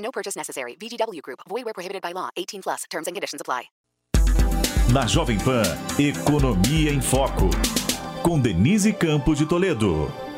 [0.00, 0.76] No purchase necessary.
[0.80, 1.40] VGW Group.
[1.48, 2.30] Void where prohibited by law.
[2.36, 2.84] 18 plus.
[2.90, 3.70] Terms and conditions apply.
[4.92, 5.62] Na Jovem Pan,
[6.00, 7.48] Economia em Foco.
[8.24, 10.29] Com Denise Campos de Toledo.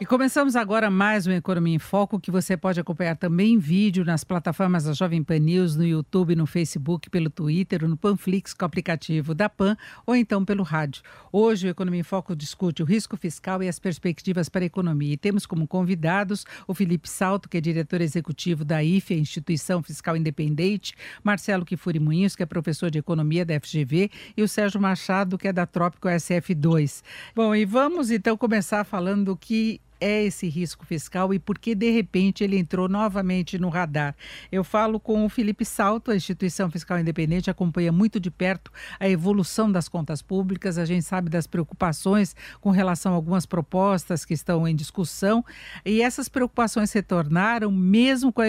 [0.00, 4.04] E começamos agora mais um Economia em Foco, que você pode acompanhar também em vídeo
[4.04, 8.64] nas plataformas da Jovem Pan News, no YouTube, no Facebook, pelo Twitter, no Panflix com
[8.64, 9.76] o aplicativo da Pan
[10.06, 11.02] ou então pelo rádio.
[11.32, 15.14] Hoje o Economia em Foco discute o risco fiscal e as perspectivas para a economia.
[15.14, 20.16] E temos como convidados o Felipe Salto, que é diretor executivo da IFE, Instituição Fiscal
[20.16, 25.36] Independente, Marcelo Kifuri Munhoz, que é professor de economia da FGV, e o Sérgio Machado,
[25.36, 27.02] que é da Trópico SF2.
[27.34, 31.74] Bom, e vamos então começar falando do que é esse risco fiscal e por que,
[31.74, 34.14] de repente, ele entrou novamente no radar.
[34.50, 39.08] Eu falo com o Felipe Salto, a instituição fiscal independente acompanha muito de perto a
[39.08, 44.34] evolução das contas públicas, a gente sabe das preocupações com relação a algumas propostas que
[44.34, 45.44] estão em discussão,
[45.84, 48.42] e essas preocupações se tornaram, mesmo com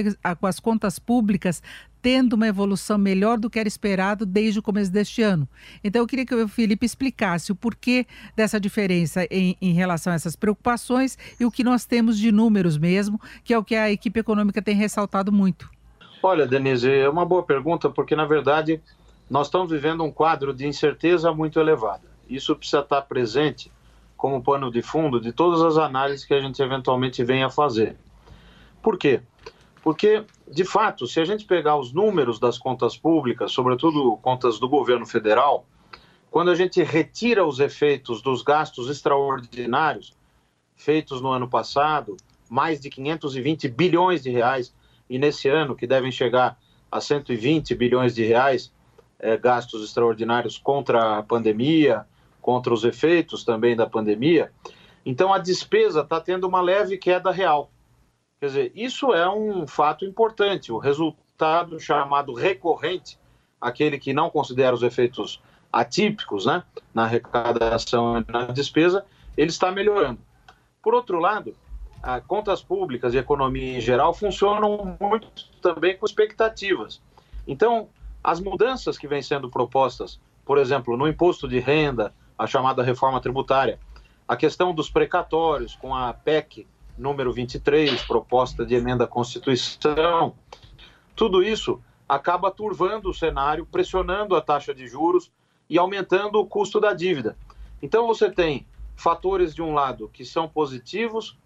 [0.44, 1.62] as contas públicas
[2.02, 5.48] tendo uma evolução melhor do que era esperado desde o começo deste ano.
[5.84, 8.06] Então, eu queria que o Felipe explicasse o porquê
[8.36, 12.78] dessa diferença em, em, relação a essas preocupações e o que nós temos de números
[12.78, 15.70] mesmo, que é o que a equipe econômica tem ressaltado muito.
[16.22, 18.82] Olha, Denise, é uma boa pergunta, porque, na verdade,
[19.30, 22.04] nós estamos vivendo um quadro de incerteza muito elevada.
[22.28, 23.72] Isso precisa estar presente
[24.18, 27.96] como pano de fundo de todas as análises que a gente eventualmente venha a fazer.
[28.82, 29.22] Por quê?
[29.82, 34.68] Porque, de fato, se a gente pegar os números das contas públicas, sobretudo contas do
[34.68, 35.66] governo federal,
[36.30, 40.19] quando a gente retira os efeitos dos gastos extraordinários
[40.80, 42.16] feitos no ano passado,
[42.50, 44.74] mais de 520 bilhões de reais,
[45.10, 46.58] e nesse ano, que devem chegar
[46.90, 48.72] a 120 bilhões de reais,
[49.20, 52.06] é, gastos extraordinários contra a pandemia,
[52.42, 54.52] contra os efeitos também da pandemia.
[55.06, 57.70] Então a despesa está tendo uma leve queda real.
[58.40, 60.72] Quer dizer, isso é um fato importante.
[60.72, 63.20] O resultado chamado recorrente,
[63.60, 65.42] aquele que não considera os efeitos
[65.72, 66.64] atípicos né,
[66.94, 70.29] na arrecadação e na despesa, ele está melhorando.
[70.82, 71.56] Por outro lado,
[72.02, 75.28] as contas públicas e economia em geral funcionam muito
[75.62, 77.02] também com expectativas.
[77.48, 77.90] Então,
[78.24, 83.20] as mudanças que vêm sendo propostas, por exemplo, no imposto de renda, a chamada reforma
[83.20, 83.80] tributária,
[84.28, 86.66] a questão dos precatórios com a PEC
[86.98, 90.34] número 23, proposta de emenda à Constituição,
[91.16, 95.32] tudo isso acaba turvando o cenário, pressionando a taxa de juros
[95.70, 97.38] e aumentando o custo da dívida.
[97.82, 98.66] Então você tem
[99.00, 101.38] fatores de um lado que são positivos,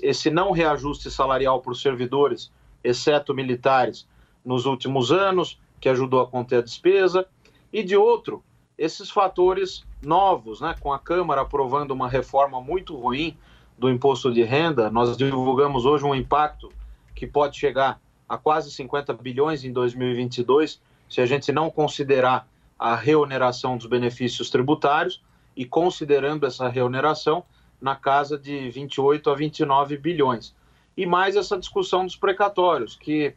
[0.00, 2.52] esse não reajuste salarial para os servidores,
[2.84, 4.06] exceto militares,
[4.44, 7.26] nos últimos anos, que ajudou a conter a despesa,
[7.72, 8.44] e de outro,
[8.78, 13.36] esses fatores novos, né, com a Câmara aprovando uma reforma muito ruim
[13.76, 16.70] do imposto de renda, nós divulgamos hoje um impacto
[17.12, 22.46] que pode chegar a quase 50 bilhões em 2022, se a gente não considerar
[22.78, 25.20] a reoneração dos benefícios tributários
[25.56, 27.44] e considerando essa reoneração
[27.80, 30.54] na casa de 28 a 29 bilhões.
[30.96, 33.34] E mais essa discussão dos precatórios, que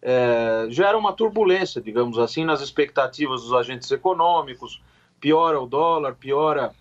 [0.00, 4.82] é, gera uma turbulência, digamos assim, nas expectativas dos agentes econômicos,
[5.20, 6.72] piora o dólar, piora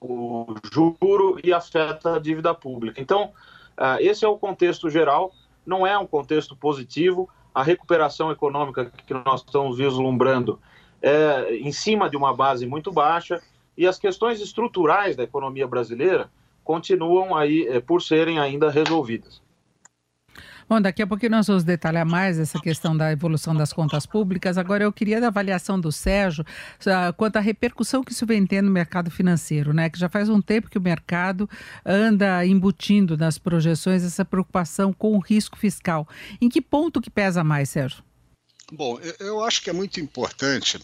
[0.00, 3.00] o juro e afeta a dívida pública.
[3.00, 3.32] Então,
[3.78, 5.32] uh, esse é o contexto geral,
[5.64, 7.28] não é um contexto positivo.
[7.54, 10.58] A recuperação econômica que nós estamos vislumbrando
[11.00, 13.40] é em cima de uma base muito baixa
[13.76, 16.30] e as questões estruturais da economia brasileira
[16.64, 19.40] continuam aí é, por serem ainda resolvidas.
[20.68, 24.56] Bom, daqui a pouco nós vamos detalhar mais essa questão da evolução das contas públicas.
[24.56, 28.66] Agora, eu queria da avaliação do Sérgio uh, quanto à repercussão que isso vem tendo
[28.66, 29.90] no mercado financeiro, né?
[29.90, 31.46] Que já faz um tempo que o mercado
[31.84, 36.08] anda embutindo nas projeções essa preocupação com o risco fiscal.
[36.40, 38.02] Em que ponto que pesa mais, Sérgio?
[38.72, 40.78] Bom, eu acho que é muito importante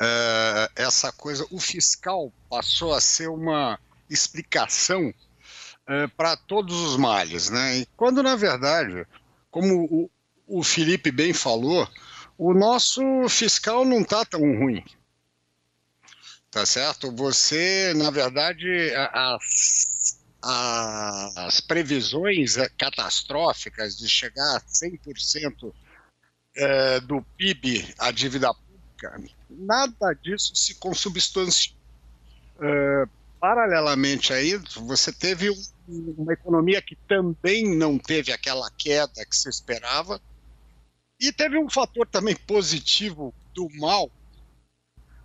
[0.00, 1.46] uh, essa coisa.
[1.50, 7.78] O fiscal passou a ser uma explicação uh, para todos os males, né?
[7.78, 9.06] E quando na verdade
[9.54, 10.10] como o,
[10.58, 11.88] o Felipe bem falou,
[12.36, 14.84] o nosso fiscal não está tão ruim.
[16.50, 17.14] Tá certo?
[17.14, 19.38] Você, na verdade, a,
[20.42, 25.72] a, as previsões eh, catastróficas de chegar a 100%
[26.56, 29.18] é, do PIB à dívida pública,
[29.58, 31.76] nada disso se consubstanciou.
[32.60, 33.06] É,
[33.40, 35.50] paralelamente a isso, você teve
[35.86, 40.20] uma economia que também não teve aquela queda que se esperava,
[41.20, 44.10] e teve um fator também positivo do mal,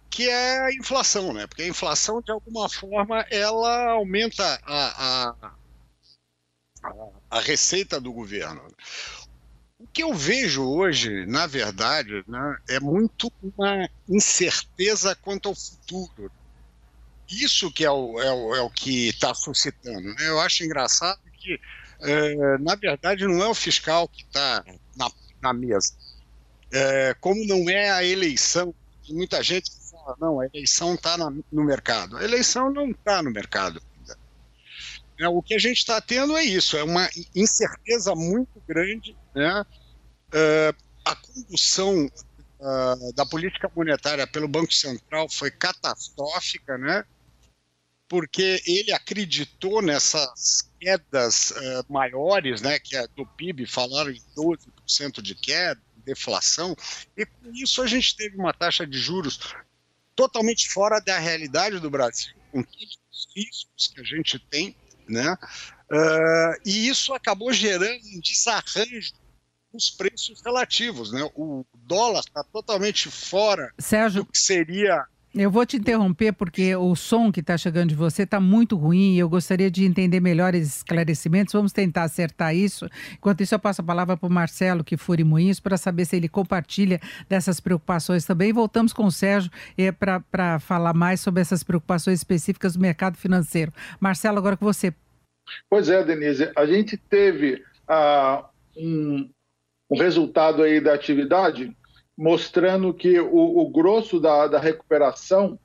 [0.10, 1.48] que é a inflação, né?
[1.48, 5.54] Porque a inflação, de alguma forma, ela aumenta a, a,
[7.30, 8.62] a receita do governo.
[10.00, 16.31] Que eu vejo hoje, na verdade, né, é muito uma incerteza quanto ao futuro.
[17.30, 20.01] Isso que é o, é o, é o que está suscitando.
[20.01, 20.16] Né?
[20.22, 21.60] Eu acho engraçado que,
[22.00, 24.63] é, na verdade, não é o fiscal que está
[24.96, 25.12] na,
[25.42, 25.94] na, mesa.
[26.72, 28.74] É, como não é a eleição,
[29.10, 32.16] muita gente fala, não, a eleição está no mercado.
[32.16, 33.81] A eleição não está no mercado.
[35.19, 39.66] É, o que a gente está tendo é isso, é uma incerteza muito grande, né?
[40.30, 47.04] Uh, a condução uh, da política monetária pelo Banco Central foi catastrófica, né?
[48.08, 52.80] Porque ele acreditou nessas quedas uh, maiores, né?
[52.80, 56.76] Que é do PIB falaram em 12% de queda, deflação,
[57.16, 59.54] e com isso a gente teve uma taxa de juros
[60.16, 64.76] totalmente fora da realidade do Brasil, com todos os riscos que a gente tem
[65.10, 65.36] né?
[65.92, 69.12] Uh, e isso acabou gerando um desarranjo
[69.74, 71.30] nos preços relativos, né?
[71.36, 76.95] O dólar está totalmente fora Sérgio, do que seria eu vou te interromper porque o
[76.95, 80.77] som que está chegando de você está muito ruim e eu gostaria de entender melhores
[80.77, 81.54] esclarecimentos.
[81.54, 82.89] Vamos tentar acertar isso.
[83.13, 86.16] Enquanto isso, eu passo a palavra para o Marcelo que Fure Moinhos para saber se
[86.16, 88.51] ele compartilha dessas preocupações também.
[88.51, 93.71] Voltamos com o Sérgio é, para falar mais sobre essas preocupações específicas do mercado financeiro.
[94.00, 94.92] Marcelo, agora com você.
[95.69, 96.51] Pois é, Denise.
[96.56, 99.30] A gente teve ah, um,
[99.90, 101.76] um resultado aí da atividade
[102.18, 105.58] mostrando que o, o grosso da, da recuperação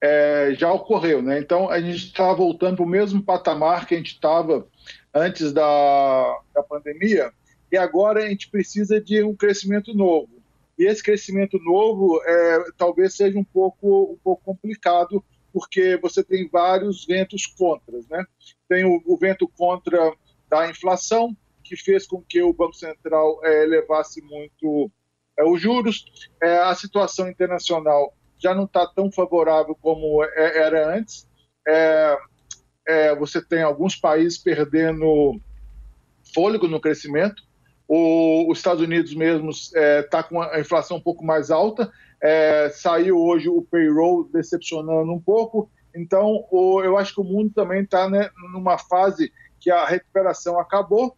[0.00, 1.20] é, já ocorreu.
[1.20, 1.40] Né?
[1.40, 4.66] Então, a gente está voltando para o mesmo patamar que a gente estava
[5.12, 7.32] antes da, da pandemia,
[7.72, 10.30] e agora a gente precisa de um crescimento novo.
[10.78, 16.48] E esse crescimento novo é, talvez seja um pouco, um pouco complicado, porque você tem
[16.48, 18.06] vários ventos contras.
[18.08, 18.24] Né?
[18.68, 20.12] Tem o, o vento contra
[20.48, 21.36] da inflação,
[21.68, 24.90] que fez com que o Banco Central é, levasse muito
[25.38, 26.04] é, os juros,
[26.42, 31.28] é, a situação internacional já não está tão favorável como é, era antes.
[31.66, 32.16] É,
[32.86, 35.40] é, você tem alguns países perdendo
[36.34, 37.42] fôlego no crescimento.
[37.88, 41.90] O, os Estados Unidos mesmo está com a inflação um pouco mais alta.
[42.72, 45.70] saiu hoje o payroll decepcionando um pouco.
[45.94, 50.58] Então, o, eu acho que o mundo também está né, numa fase que a recuperação
[50.58, 51.16] acabou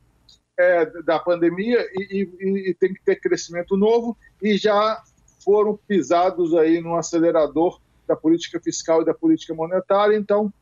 [0.59, 5.01] é, da pandemia e, e, e, tem que ter crescimento novo e já
[5.45, 10.17] foram pisados aí no acelerador da política fiscal e da política monetária.
[10.17, 10.53] Então,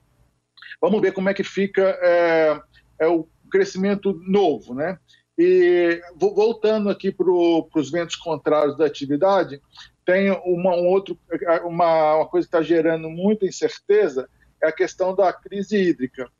[0.80, 2.60] vamos ver como é que fica é,
[2.98, 4.98] é o crescimento novo, né?
[5.38, 9.60] E voltando aqui para os ventos contrários da atividade,
[10.04, 11.18] tem uma, um outro,
[11.64, 14.28] uma, uma coisa que está gerando muita incerteza,
[14.62, 16.30] é a questão da crise hídrica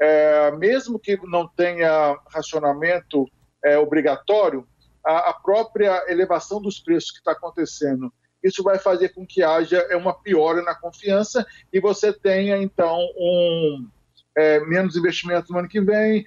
[0.00, 3.26] é, mesmo que não tenha racionamento
[3.64, 4.66] é, obrigatório,
[5.04, 9.78] a, a, própria elevação dos preços que está acontecendo, isso vai fazer com que haja
[9.90, 13.88] é, uma piora na confiança e você tenha, então, um
[14.36, 16.26] é, menos investimento no ano que vem.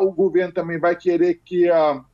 [0.00, 2.04] O governo também vai querer que a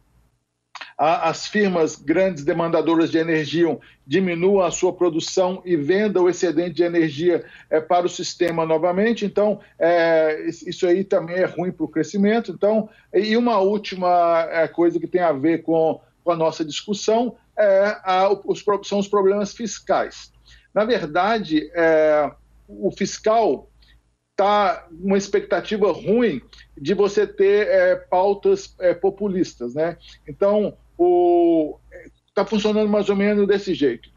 [1.03, 6.83] as firmas grandes demandadoras de energia diminuam a sua produção e vendam o excedente de
[6.83, 9.25] energia é, para o sistema novamente.
[9.25, 12.53] Então, é, isso aí também é ruim para o crescimento.
[12.53, 17.35] Então, e uma última é, coisa que tem a ver com, com a nossa discussão
[17.59, 20.31] é a, os, são os problemas fiscais.
[20.75, 22.31] Na verdade, é,
[22.69, 23.71] o fiscal
[24.33, 26.43] está uma expectativa ruim
[26.77, 29.97] de você ter é, pautas é, populistas, né?
[30.29, 30.77] Então,
[32.29, 34.11] está funcionando mais ou menos desse jeito.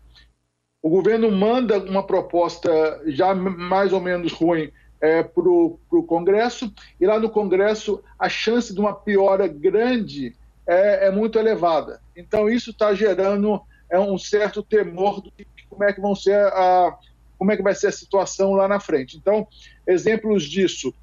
[0.82, 7.06] O governo manda uma proposta já mais ou menos ruim é, para o Congresso, e
[7.06, 10.36] lá no Congresso a chance de uma piora grande
[10.68, 12.02] é, é muito elevada.
[12.16, 16.98] Então isso está gerando é, um certo temor de como é que vão ser a,
[17.38, 19.18] como é que vai ser a situação lá na frente.
[19.18, 19.46] Então,
[19.86, 20.94] exemplos disso,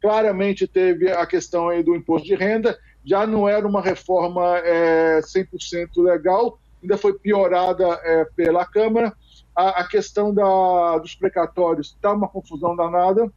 [0.00, 6.02] claramente teve a questão do imposto de renda, já não era uma reforma é, 100%
[6.02, 9.12] legal, ainda foi piorada é, pela Câmara.
[9.54, 13.30] A, a questão da, dos precatórios está uma confusão danada.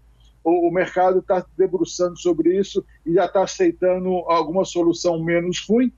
[0.43, 5.91] o, o mercado está debruçando sobre isso e já está aceitando alguma solução menos ruim.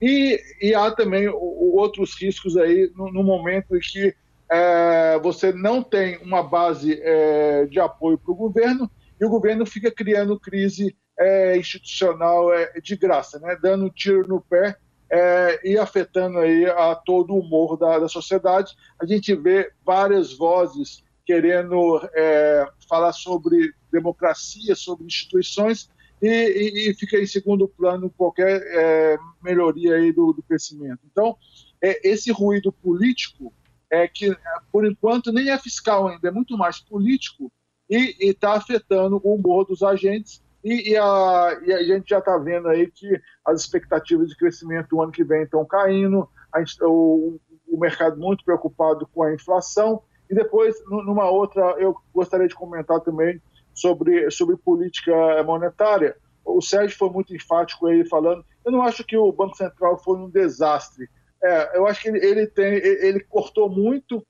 [0.00, 4.14] E, e há também outros riscos aí no, no momento em que
[4.50, 9.64] é, você não tem uma base é, de apoio para o governo e o governo
[9.64, 13.56] fica criando crise é, institucional é, de graça, né?
[13.60, 14.76] dando um tiro no pé
[15.10, 18.74] é, e afetando aí a todo o humor da, da sociedade.
[18.98, 25.90] A gente vê várias vozes querendo é, falar sobre democracia, sobre instituições,
[26.22, 31.00] e, e, e, fica em segundo plano qualquer é, melhoria aí do, do crescimento.
[31.10, 31.36] Então,
[31.82, 33.52] é, esse ruído político
[33.90, 34.36] é que,
[34.70, 37.50] por enquanto, nem é fiscal ainda, é muito mais político
[37.88, 42.36] e está afetando o humor dos agentes e, e, a, e a, gente já está
[42.36, 47.40] vendo aí que as expectativas de crescimento do ano que vem estão caindo, gente, o,
[47.66, 50.02] o, mercado muito preocupado com a inflação.
[50.28, 53.40] E depois, numa outra, eu gostaria de comentar também
[53.74, 56.16] sobre, sobre política monetária.
[56.44, 58.44] O Sérgio foi muito enfático aí falando.
[58.64, 61.08] Eu não acho que o Banco Central foi um desastre.
[61.42, 64.24] É, eu acho que ele, ele, tem, ele cortou muito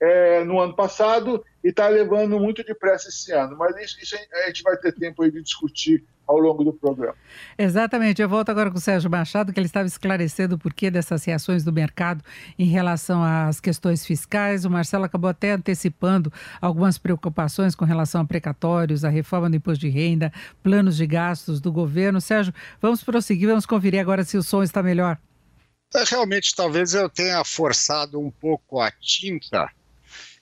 [0.00, 3.56] é, no ano passado e está levando muito depressa esse ano.
[3.56, 7.16] Mas isso, isso, a gente vai ter tempo aí de discutir ao longo do programa.
[7.58, 8.22] Exatamente.
[8.22, 11.64] Eu volto agora com o Sérgio Machado, que ele estava esclarecendo o porquê dessas reações
[11.64, 12.24] do mercado
[12.56, 14.64] em relação às questões fiscais.
[14.64, 19.80] O Marcelo acabou até antecipando algumas preocupações com relação a precatórios, a reforma do imposto
[19.80, 22.20] de renda, planos de gastos do governo.
[22.20, 25.18] Sérgio, vamos prosseguir, vamos conferir agora se o som está melhor.
[25.92, 29.68] É, realmente, talvez eu tenha forçado um pouco a tinta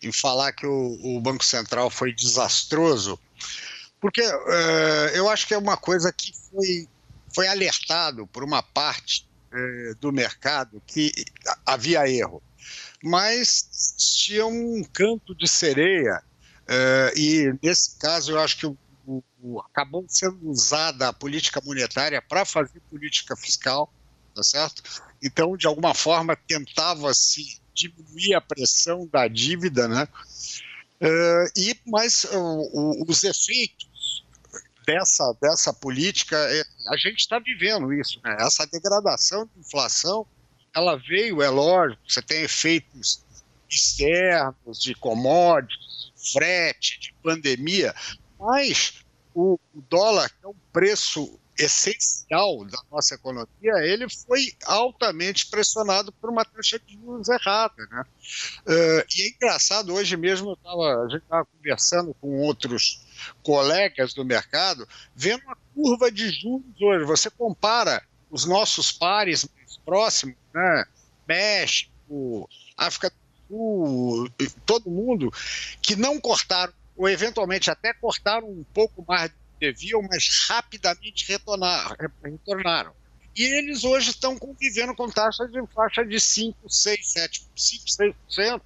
[0.03, 3.19] em falar que o, o Banco Central foi desastroso,
[4.01, 6.89] porque uh, eu acho que é uma coisa que foi,
[7.35, 11.13] foi alertado por uma parte uh, do mercado que
[11.67, 12.43] havia erro.
[13.03, 16.23] Mas tinha um canto de sereia,
[16.65, 18.77] uh, e nesse caso eu acho que o,
[19.41, 23.93] o, acabou sendo usada a política monetária para fazer política fiscal,
[24.35, 24.83] tá certo?
[25.23, 30.09] Então, de alguma forma, tentava-se diminuir a pressão da dívida, né?
[31.01, 34.25] Uh, e mas uh, os efeitos
[34.85, 38.37] dessa dessa política é, a gente está vivendo isso, né?
[38.41, 40.27] Essa degradação de inflação,
[40.75, 43.23] ela veio, é lógico, você tem efeitos
[43.71, 47.95] externos de commodities, frete, de pandemia,
[48.39, 48.95] mas
[49.35, 49.59] o,
[49.89, 56.79] dólar é um preço essencial da nossa economia, ele foi altamente pressionado por uma taxa
[56.79, 57.87] de juros errada.
[57.91, 58.05] Né?
[58.67, 63.05] Uh, e é engraçado, hoje mesmo tava, a gente estava conversando com outros
[63.43, 67.05] colegas do mercado, vendo a curva de juros hoje.
[67.05, 70.85] Você compara os nossos pares mais próximos, né?
[71.27, 73.17] México, África do
[73.49, 74.31] Sul,
[74.65, 75.33] todo mundo,
[75.83, 82.93] que não cortaram, ou eventualmente até cortaram um pouco mais deviam, mas rapidamente retornar, retornaram.
[83.37, 87.85] E eles hoje estão convivendo com taxas de faixa de 5, 6, 7, 5,
[88.29, 88.61] 6%,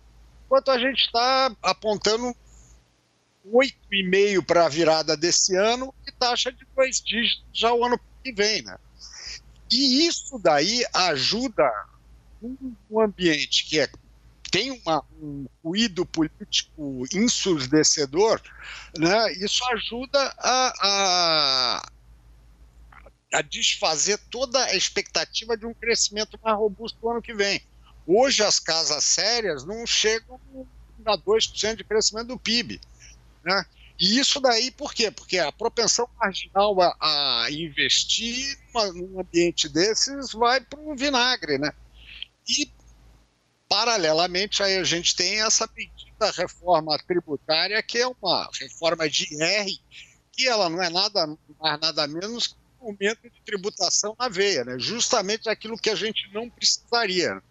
[0.46, 2.34] enquanto a gente está apontando
[3.46, 8.32] 8,5% para a virada desse ano e taxa de dois dígitos já o ano que
[8.32, 8.62] vem.
[8.62, 8.76] Né?
[9.70, 11.70] E isso daí ajuda
[12.42, 13.88] um ambiente que é
[14.52, 18.38] tem uma, um ruído político ensurdecedor,
[18.99, 21.90] né, isso ajuda a, a,
[23.32, 27.62] a desfazer toda a expectativa de um crescimento mais robusto no ano que vem.
[28.06, 30.38] Hoje as casas sérias não chegam
[31.06, 32.78] a 2% de crescimento do PIB.
[33.42, 33.64] Né?
[33.99, 35.11] E isso daí por quê?
[35.11, 38.59] Porque a propensão marginal a, a investir
[38.94, 41.56] num ambiente desses vai para o vinagre.
[41.56, 41.73] Né?
[42.47, 42.71] E
[43.73, 49.79] Paralelamente, aí a gente tem essa pedida reforma tributária, que é uma reforma de IR,
[50.31, 51.26] que ela não é nada
[51.59, 54.79] mais nada menos que um aumento de tributação na veia, né?
[54.79, 57.43] justamente aquilo que a gente não precisaria.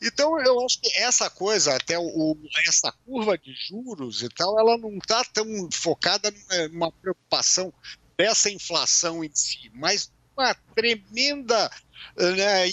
[0.00, 2.34] Então, eu acho que essa coisa, até o,
[2.66, 6.32] essa curva de juros e tal, ela não está tão focada
[6.72, 7.70] numa preocupação
[8.16, 11.70] dessa inflação em si, mas uma tremenda
[12.16, 12.70] né,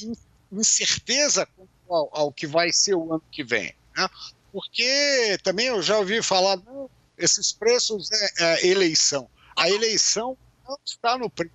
[0.50, 1.46] incerteza
[1.90, 3.74] ao, ao, que vai ser o ano que vem.
[3.96, 4.10] Né?
[4.52, 9.30] Porque também eu já ouvi falar, não, esses preços é, é eleição.
[9.56, 11.54] A eleição não está no preço.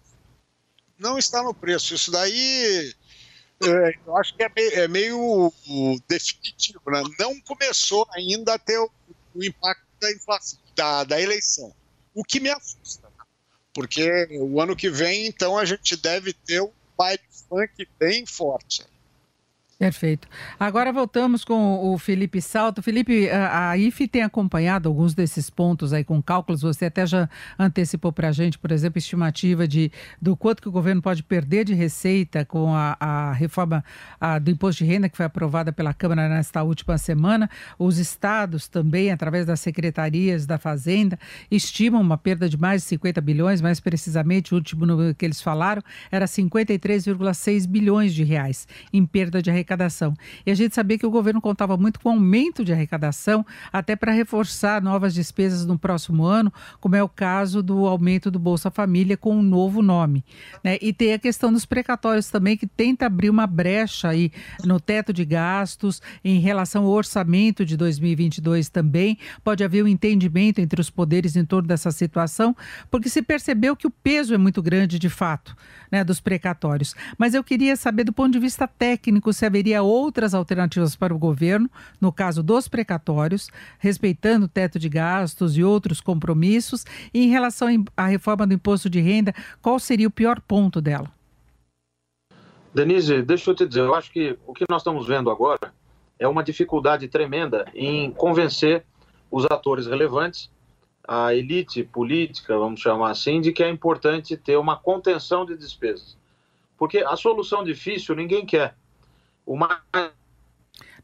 [0.98, 1.94] Não está no preço.
[1.94, 2.94] Isso daí
[3.62, 5.52] é, eu acho que é meio, é meio
[6.08, 6.80] definitivo.
[6.86, 7.02] Né?
[7.18, 8.90] Não começou ainda a ter o,
[9.34, 11.72] o impacto da inflação, da, da eleição.
[12.14, 13.08] O que me assusta.
[13.08, 13.24] Né?
[13.72, 18.84] Porque o ano que vem, então, a gente deve ter um baile funk bem forte.
[19.82, 20.28] Perfeito.
[20.60, 22.80] Agora voltamos com o Felipe Salto.
[22.80, 26.62] Felipe, a IFE tem acompanhado alguns desses pontos aí com cálculos.
[26.62, 30.70] Você até já antecipou para a gente, por exemplo, estimativa de do quanto que o
[30.70, 33.84] governo pode perder de receita com a, a reforma
[34.20, 37.50] a, do imposto de renda que foi aprovada pela Câmara nesta última semana.
[37.76, 41.18] Os estados também, através das secretarias da Fazenda,
[41.50, 45.42] estimam uma perda de mais de 50 bilhões, mais precisamente, o último número que eles
[45.42, 50.14] falaram era 53,6 bilhões de reais em perda de arrecadação arrecadação.
[50.46, 54.12] E a gente sabia que o governo contava muito com aumento de arrecadação, até para
[54.12, 59.16] reforçar novas despesas no próximo ano, como é o caso do aumento do Bolsa Família
[59.16, 60.24] com um novo nome.
[60.62, 60.78] Né?
[60.80, 64.30] E tem a questão dos precatórios também, que tenta abrir uma brecha aí
[64.64, 69.18] no teto de gastos em relação ao orçamento de 2022 também.
[69.42, 72.54] Pode haver um entendimento entre os poderes em torno dessa situação,
[72.90, 75.56] porque se percebeu que o peso é muito grande de fato
[75.90, 76.94] né, dos precatórios.
[77.18, 81.18] Mas eu queria saber, do ponto de vista técnico, se haveria outras alternativas para o
[81.18, 86.84] governo, no caso dos precatórios, respeitando o teto de gastos e outros compromissos.
[87.12, 91.10] E em relação à reforma do imposto de renda, qual seria o pior ponto dela?
[92.74, 95.72] Denise, deixa eu te dizer, eu acho que o que nós estamos vendo agora
[96.18, 98.84] é uma dificuldade tremenda em convencer
[99.30, 100.50] os atores relevantes
[101.06, 106.16] a elite política, vamos chamar assim, de que é importante ter uma contenção de despesas.
[106.78, 108.76] Porque a solução difícil ninguém quer.
[109.44, 109.80] O mais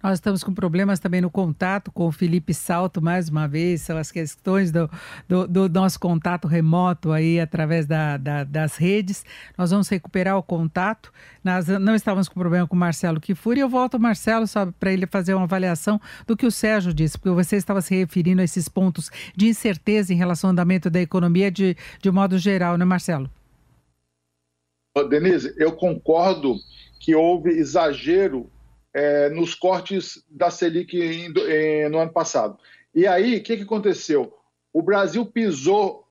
[0.02, 3.96] nós estamos com problemas também no contato com o Felipe Salto, mais uma vez, são
[3.96, 4.88] as questões do,
[5.26, 9.24] do, do nosso contato remoto aí através da, da, das redes.
[9.56, 11.12] Nós vamos recuperar o contato.
[11.42, 13.58] Nós não estávamos com problema com o Marcelo Kifuri.
[13.58, 17.18] Eu volto ao Marcelo só para ele fazer uma avaliação do que o Sérgio disse,
[17.18, 21.00] porque você estava se referindo a esses pontos de incerteza em relação ao andamento da
[21.00, 23.28] economia de, de modo geral, né, Marcelo?
[25.10, 26.56] Denise, eu concordo
[26.98, 28.50] que houve exagero
[28.92, 32.58] é, nos cortes da Selic em, em, no ano passado.
[32.94, 34.34] E aí, o que, que aconteceu?
[34.72, 36.04] O Brasil pisou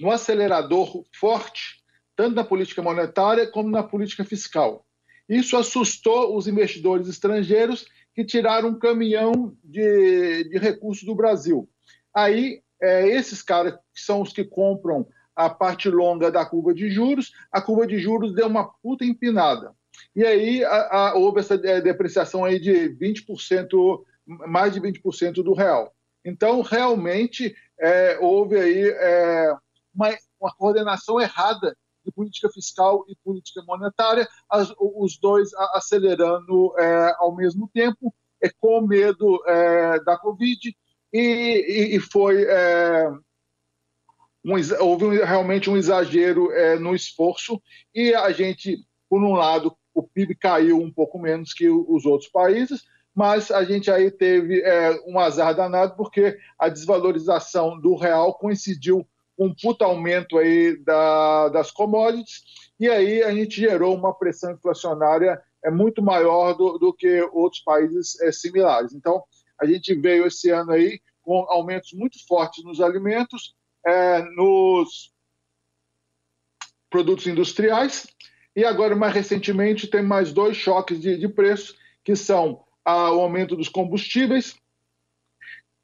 [0.00, 1.82] no acelerador forte,
[2.16, 4.84] tanto na política monetária como na política fiscal.
[5.28, 11.68] Isso assustou os investidores estrangeiros que tiraram um caminhão de, de recursos do Brasil.
[12.14, 16.90] Aí, é, esses caras que são os que compram a parte longa da curva de
[16.90, 19.74] juros, a curva de juros deu uma puta empinada.
[20.14, 25.54] E aí a, a, houve essa é, depreciação aí de 20%, mais de 20% do
[25.54, 25.94] real.
[26.24, 29.54] Então, realmente, é, houve aí é,
[29.94, 37.14] uma, uma, coordenação errada de política fiscal e política monetária, as, os dois acelerando é,
[37.18, 39.42] ao mesmo tempo, é, com medo
[40.04, 40.74] da Covid,
[41.12, 42.46] e, e, e foi.
[44.44, 47.62] Um, houve realmente um exagero no esforço,
[47.94, 48.76] e a gente,
[49.08, 53.62] por um lado, o PIB caiu um pouco menos que os outros países, mas a
[53.64, 59.54] gente aí teve é, um azar danado porque a desvalorização do real coincidiu com um
[59.54, 62.42] puta aumento aí da, das commodities
[62.78, 67.62] e aí a gente gerou uma pressão inflacionária é muito maior do, do que outros
[67.62, 68.92] países é, similares.
[68.92, 69.22] Então
[69.58, 73.54] a gente veio esse ano aí com aumentos muito fortes nos alimentos,
[73.86, 75.12] é, nos
[76.90, 78.06] produtos industriais
[78.56, 83.20] e agora, mais recentemente, tem mais dois choques de, de preços, que são ah, o
[83.20, 84.56] aumento dos combustíveis,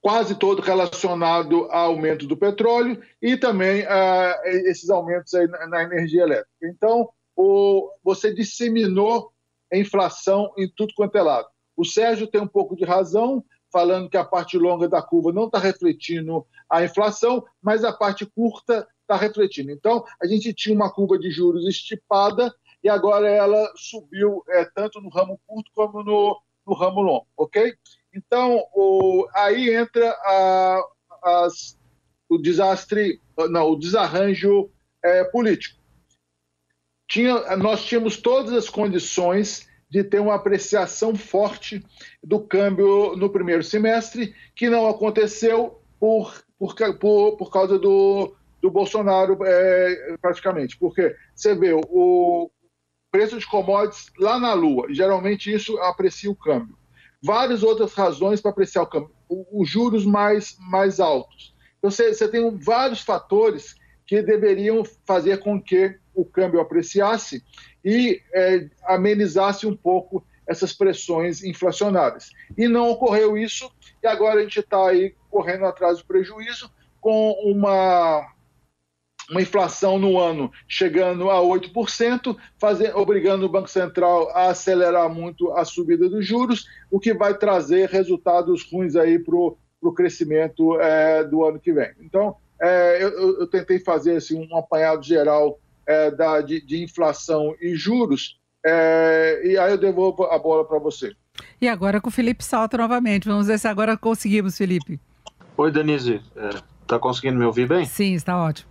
[0.00, 6.22] quase todo relacionado ao aumento do petróleo, e também ah, esses aumentos na, na, energia
[6.22, 6.50] elétrica.
[6.62, 9.32] Então, o, você disseminou
[9.72, 11.48] a inflação em tudo quanto é lado.
[11.76, 15.46] O Sérgio tem um pouco de razão, falando que a parte longa da curva não
[15.46, 19.70] está refletindo a inflação, mas a parte curta está refletindo.
[19.70, 25.00] Então, a gente tinha uma curva de juros estipada e agora ela subiu é, tanto
[25.00, 27.74] no ramo curto como no, no ramo longo, ok?
[28.14, 30.82] Então, o, aí entra a,
[31.22, 31.78] as,
[32.28, 34.70] o desastre, não, o desarranjo
[35.02, 35.78] é, político.
[37.08, 41.84] Tinha, nós tínhamos todas as condições de ter uma apreciação forte
[42.22, 48.70] do câmbio no primeiro semestre, que não aconteceu por, por, por, por causa do, do
[48.70, 50.78] Bolsonaro, é, praticamente.
[50.78, 52.48] Porque você vê, o,
[53.10, 54.86] preço de commodities lá na Lua.
[54.90, 56.78] Geralmente isso aprecia o câmbio.
[57.22, 59.10] Várias outras razões para apreciar o câmbio.
[59.28, 61.54] Os juros mais, mais altos.
[61.78, 63.74] Então, você, você tem vários fatores
[64.06, 67.44] que deveriam fazer com que o câmbio apreciasse
[67.84, 72.30] e é, amenizasse um pouco essas pressões inflacionárias.
[72.58, 73.70] E não ocorreu isso,
[74.02, 76.70] e agora a gente está aí correndo atrás do prejuízo
[77.00, 78.26] com uma
[79.30, 85.52] uma inflação no ano chegando a 8%, fazer, obrigando o Banco Central a acelerar muito
[85.52, 91.24] a subida dos juros, o que vai trazer resultados ruins aí para o crescimento é,
[91.24, 91.90] do ano que vem.
[92.00, 97.54] Então, é, eu, eu, tentei fazer assim, um apanhado geral é, da, de, de, inflação
[97.60, 101.12] e juros, é, e aí eu devolvo a bola para você.
[101.60, 103.28] E agora com o Felipe Salto novamente.
[103.28, 105.00] Vamos ver se agora conseguimos, Felipe.
[105.56, 106.20] Oi, Denise.
[106.82, 107.86] Está é, conseguindo me ouvir bem?
[107.86, 108.69] Sim, está ótimo.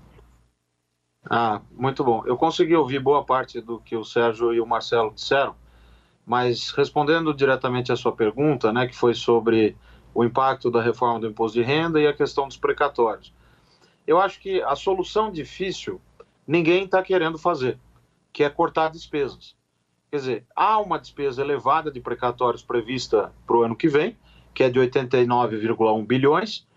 [1.25, 2.23] Ah, muito bom.
[2.25, 5.55] Eu consegui ouvir boa parte do que o Sérgio e o Marcelo disseram,
[6.25, 9.75] mas respondendo diretamente à sua pergunta, né, que foi sobre
[10.13, 13.34] o impacto da reforma do imposto de renda e a questão dos precatórios.
[14.08, 16.01] Eu acho que a solução difícil
[16.47, 17.79] ninguém está querendo fazer,
[18.34, 19.55] que é cortar despesas.
[20.10, 24.17] Quer dizer, há uma despesa elevada de precatórios prevista para o ano que vem,
[24.53, 26.67] que é de 89,1 bilhões,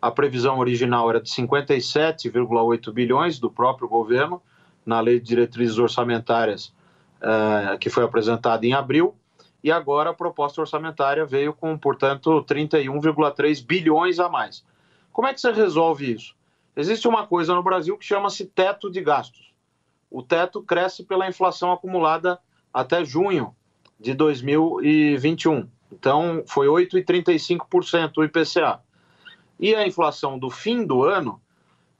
[0.00, 4.42] a previsão original era de 57,8 bilhões do próprio governo,
[4.84, 6.72] na Lei de Diretrizes Orçamentárias,
[7.20, 9.14] uh, que foi apresentada em abril,
[9.62, 14.64] e agora a proposta orçamentária veio com, portanto, 31,3 bilhões a mais.
[15.12, 16.34] Como é que você resolve isso?
[16.74, 19.52] Existe uma coisa no Brasil que chama-se teto de gastos.
[20.10, 22.38] O teto cresce pela inflação acumulada
[22.72, 23.54] até junho
[23.98, 25.68] de 2021.
[25.92, 28.80] Então, foi 8,35% o IPCA.
[29.60, 31.38] E a inflação do fim do ano,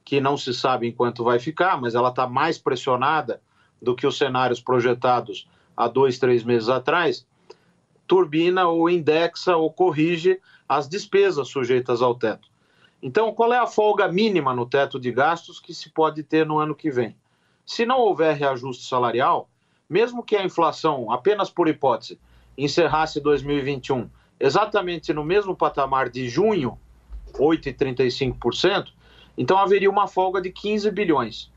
[0.03, 3.39] que não se sabe em quanto vai ficar, mas ela está mais pressionada
[3.79, 5.47] do que os cenários projetados
[5.77, 7.25] há dois, três meses atrás,
[8.07, 12.49] turbina ou indexa ou corrige as despesas sujeitas ao teto.
[13.01, 16.57] Então, qual é a folga mínima no teto de gastos que se pode ter no
[16.57, 17.15] ano que vem?
[17.63, 19.47] Se não houver reajuste salarial,
[19.87, 22.19] mesmo que a inflação, apenas por hipótese,
[22.57, 26.77] encerrasse 2021 exatamente no mesmo patamar de junho
[27.33, 28.89] 8,35%,
[29.37, 31.51] então haveria uma folga de 15 bilhões.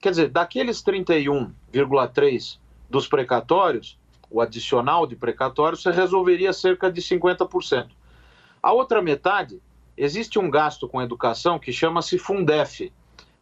[0.00, 2.58] Quer dizer, daqueles 31,3%
[2.90, 3.98] dos precatórios,
[4.30, 7.88] o adicional de precatórios, você resolveria cerca de 50%.
[8.62, 9.60] A outra metade,
[9.96, 12.92] existe um gasto com educação que chama-se Fundef.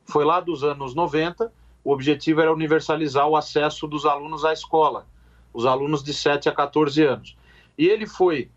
[0.05, 1.53] Foi lá dos anos 90,
[1.85, 5.07] o objetivo era universalizar o acesso dos alunos à escola,
[5.53, 7.37] os alunos de 7 a 14 anos.
[7.79, 8.51] E ele foi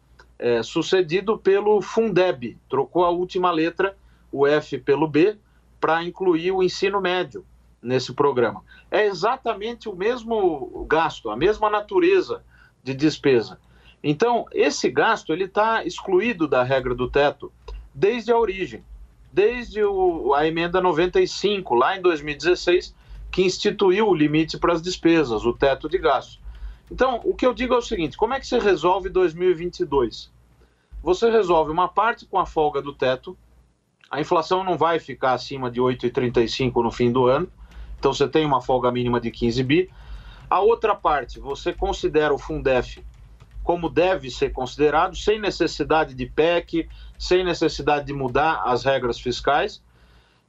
[0.43, 3.95] é, sucedido pelo Fundeb, trocou a última letra,
[4.29, 5.37] o F pelo B,
[5.79, 7.45] para incluir o ensino médio
[7.81, 8.61] nesse programa.
[8.91, 12.43] É exatamente o mesmo gasto, a mesma natureza
[12.83, 13.57] de despesa.
[14.03, 17.49] Então, esse gasto ele está excluído da regra do teto
[17.93, 18.83] desde a origem,
[19.31, 22.93] desde o, a emenda 95, lá em 2016,
[23.31, 26.41] que instituiu o limite para as despesas, o teto de gastos.
[26.91, 30.32] Então, o que eu digo é o seguinte: como é que você resolve 2022?
[31.03, 33.37] Você resolve uma parte com a folga do teto,
[34.09, 37.51] a inflação não vai ficar acima de 8,35 no fim do ano,
[37.99, 39.89] então você tem uma folga mínima de 15 bi.
[40.49, 43.03] A outra parte, você considera o Fundef
[43.65, 46.87] como deve ser considerado, sem necessidade de PEC,
[47.19, 49.83] sem necessidade de mudar as regras fiscais.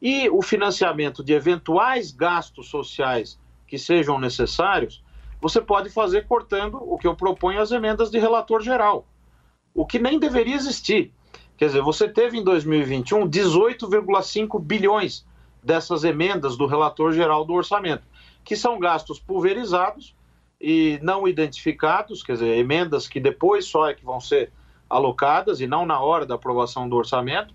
[0.00, 5.02] E o financiamento de eventuais gastos sociais que sejam necessários,
[5.40, 9.04] você pode fazer cortando o que eu proponho as emendas de relator geral
[9.74, 11.12] o que nem deveria existir.
[11.56, 15.26] Quer dizer, você teve em 2021 18,5 bilhões
[15.62, 18.06] dessas emendas do relator geral do orçamento,
[18.44, 20.14] que são gastos pulverizados
[20.60, 24.52] e não identificados, quer dizer, emendas que depois só é que vão ser
[24.88, 27.54] alocadas e não na hora da aprovação do orçamento.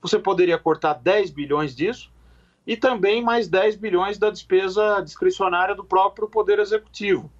[0.00, 2.10] Você poderia cortar 10 bilhões disso
[2.66, 7.30] e também mais 10 bilhões da despesa discricionária do próprio Poder Executivo.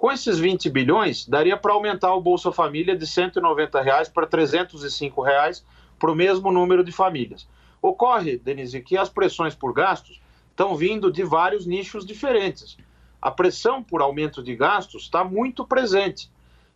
[0.00, 5.20] Com esses 20 bilhões, daria para aumentar o Bolsa Família de 190 reais para 305
[5.20, 5.62] reais
[5.98, 7.46] para o mesmo número de famílias.
[7.82, 12.78] Ocorre, Denise, que as pressões por gastos estão vindo de vários nichos diferentes.
[13.20, 16.30] A pressão por aumento de gastos está muito presente.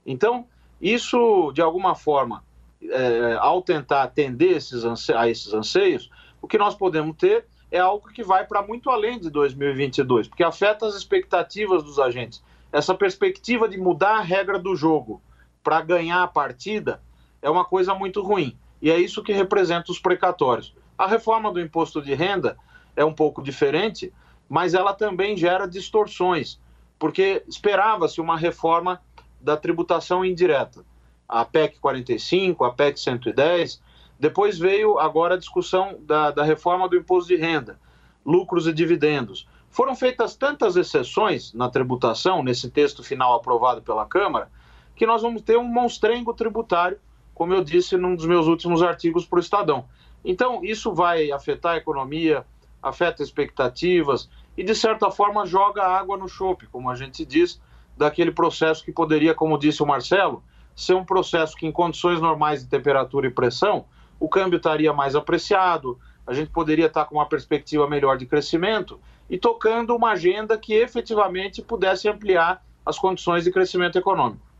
[0.04, 0.46] Então,
[0.78, 2.44] isso, de alguma forma,
[2.82, 6.10] é, ao tentar atender esses a esses anseios,
[6.42, 10.44] o que nós podemos ter é algo que vai para muito além de 2022, porque
[10.44, 12.42] afeta as expectativas dos agentes
[12.74, 15.22] essa perspectiva de mudar a regra do jogo
[15.62, 17.00] para ganhar a partida
[17.40, 18.58] é uma coisa muito ruim.
[18.82, 20.74] E é isso que representa os precatórios.
[20.98, 22.56] A reforma do imposto de renda
[22.96, 24.12] é um pouco diferente,
[24.48, 26.60] mas ela também gera distorções,
[26.98, 29.00] porque esperava-se uma reforma
[29.40, 30.84] da tributação indireta.
[31.28, 33.80] A PEC 45, a PEC 110,
[34.18, 37.78] depois veio agora a discussão da, da reforma do imposto de renda,
[38.26, 39.46] lucros e dividendos.
[39.74, 44.48] Foram feitas tantas exceções na tributação, nesse texto final aprovado pela Câmara,
[44.94, 46.96] que nós vamos ter um monstrengo tributário,
[47.34, 49.84] como eu disse num dos meus últimos artigos para o Estadão.
[50.24, 52.46] Então, isso vai afetar a economia,
[52.80, 57.60] afeta expectativas e, de certa forma, joga água no chope, como a gente diz,
[57.96, 60.40] daquele processo que poderia, como disse o Marcelo,
[60.76, 63.86] ser um processo que, em condições normais de temperatura e pressão,
[64.20, 69.00] o câmbio estaria mais apreciado, a gente poderia estar com uma perspectiva melhor de crescimento
[69.28, 74.54] e tocando uma agenda que efetivamente pudesse ampliar as condições de crescimento econômico.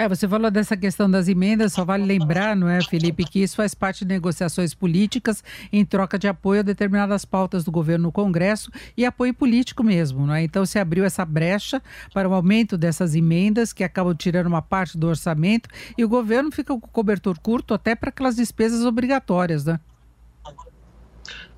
[0.00, 3.54] É, você falou dessa questão das emendas, só vale lembrar, não é, Felipe, que isso
[3.54, 8.12] faz parte de negociações políticas em troca de apoio a determinadas pautas do governo no
[8.12, 10.42] Congresso e apoio político mesmo, não é?
[10.42, 11.82] Então se abriu essa brecha
[12.14, 15.68] para o aumento dessas emendas que acabam tirando uma parte do orçamento
[15.98, 19.78] e o governo fica com cobertor curto até para aquelas despesas obrigatórias, né?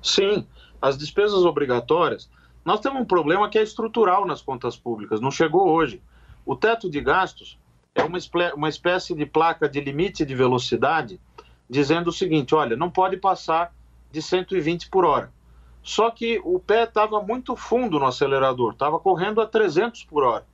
[0.01, 0.45] Sim,
[0.83, 2.29] as despesas obrigatórias,
[2.65, 6.01] nós temos um problema que é estrutural nas contas públicas, não chegou hoje.
[6.45, 7.57] O teto de gastos
[7.95, 8.17] é uma,
[8.53, 11.21] uma espécie de placa de limite de velocidade
[11.69, 13.73] dizendo o seguinte: olha, não pode passar
[14.11, 15.31] de 120 por hora.
[15.81, 20.45] Só que o pé estava muito fundo no acelerador, estava correndo a 300 por hora.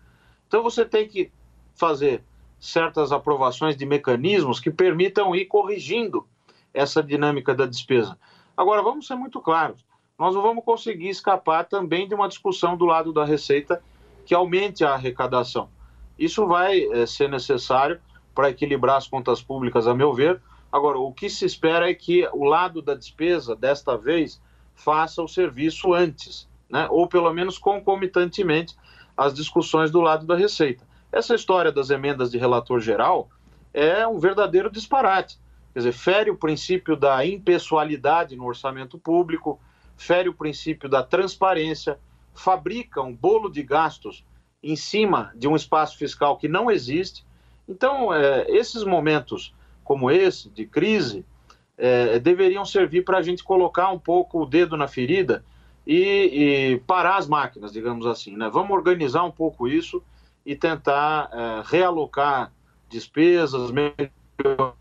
[0.47, 1.31] Então você tem que
[1.73, 2.23] fazer
[2.59, 6.27] certas aprovações de mecanismos que permitam ir corrigindo
[6.71, 8.15] essa dinâmica da despesa.
[8.55, 9.88] Agora, vamos ser muito claros:
[10.19, 13.81] nós não vamos conseguir escapar também de uma discussão do lado da Receita
[14.25, 15.69] que aumente a arrecadação.
[16.17, 18.01] Isso vai é, ser necessário
[18.35, 20.41] para equilibrar as contas públicas, a meu ver.
[20.69, 24.41] Agora, o que se espera é que o lado da despesa, desta vez,
[24.75, 26.85] faça o serviço antes, né?
[26.91, 28.75] ou pelo menos concomitantemente
[29.15, 30.85] às discussões do lado da Receita.
[31.11, 33.29] Essa história das emendas de relator geral
[33.73, 35.39] é um verdadeiro disparate.
[35.73, 39.59] Quer dizer, fere o princípio da impessoalidade no orçamento público,
[39.99, 41.99] fere o princípio da transparência,
[42.33, 44.25] fabrica um bolo de gastos
[44.63, 47.25] em cima de um espaço fiscal que não existe.
[47.67, 49.53] Então, é, esses momentos
[49.89, 51.25] como esse, de crise,
[51.75, 55.43] é, deveriam servir para a gente colocar um pouco o dedo na ferida
[55.87, 55.95] e,
[56.75, 58.37] e, parar as máquinas, digamos assim.
[58.37, 58.47] Né?
[58.53, 60.03] Vamos organizar um pouco isso
[60.45, 62.53] e tentar é, realocar
[62.87, 64.75] despesas, melhorar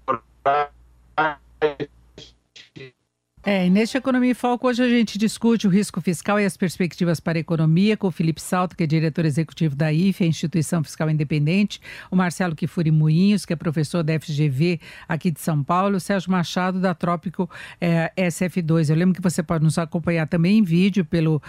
[3.48, 6.54] é, e neste Economia em Foco, hoje a gente discute o risco fiscal e as
[6.54, 10.84] perspectivas para a economia com o Felipe Salto, que é diretor executivo da IFE, Instituição
[10.84, 11.80] Fiscal Independente,
[12.10, 16.30] o Marcelo Kifuri Moinhos, que é professor da FGV aqui de São Paulo, o Sérgio
[16.30, 17.48] Machado, da Trópico
[17.80, 18.90] é, SF2.
[18.90, 21.42] Eu lembro que você pode nos acompanhar também em vídeo pelo uh,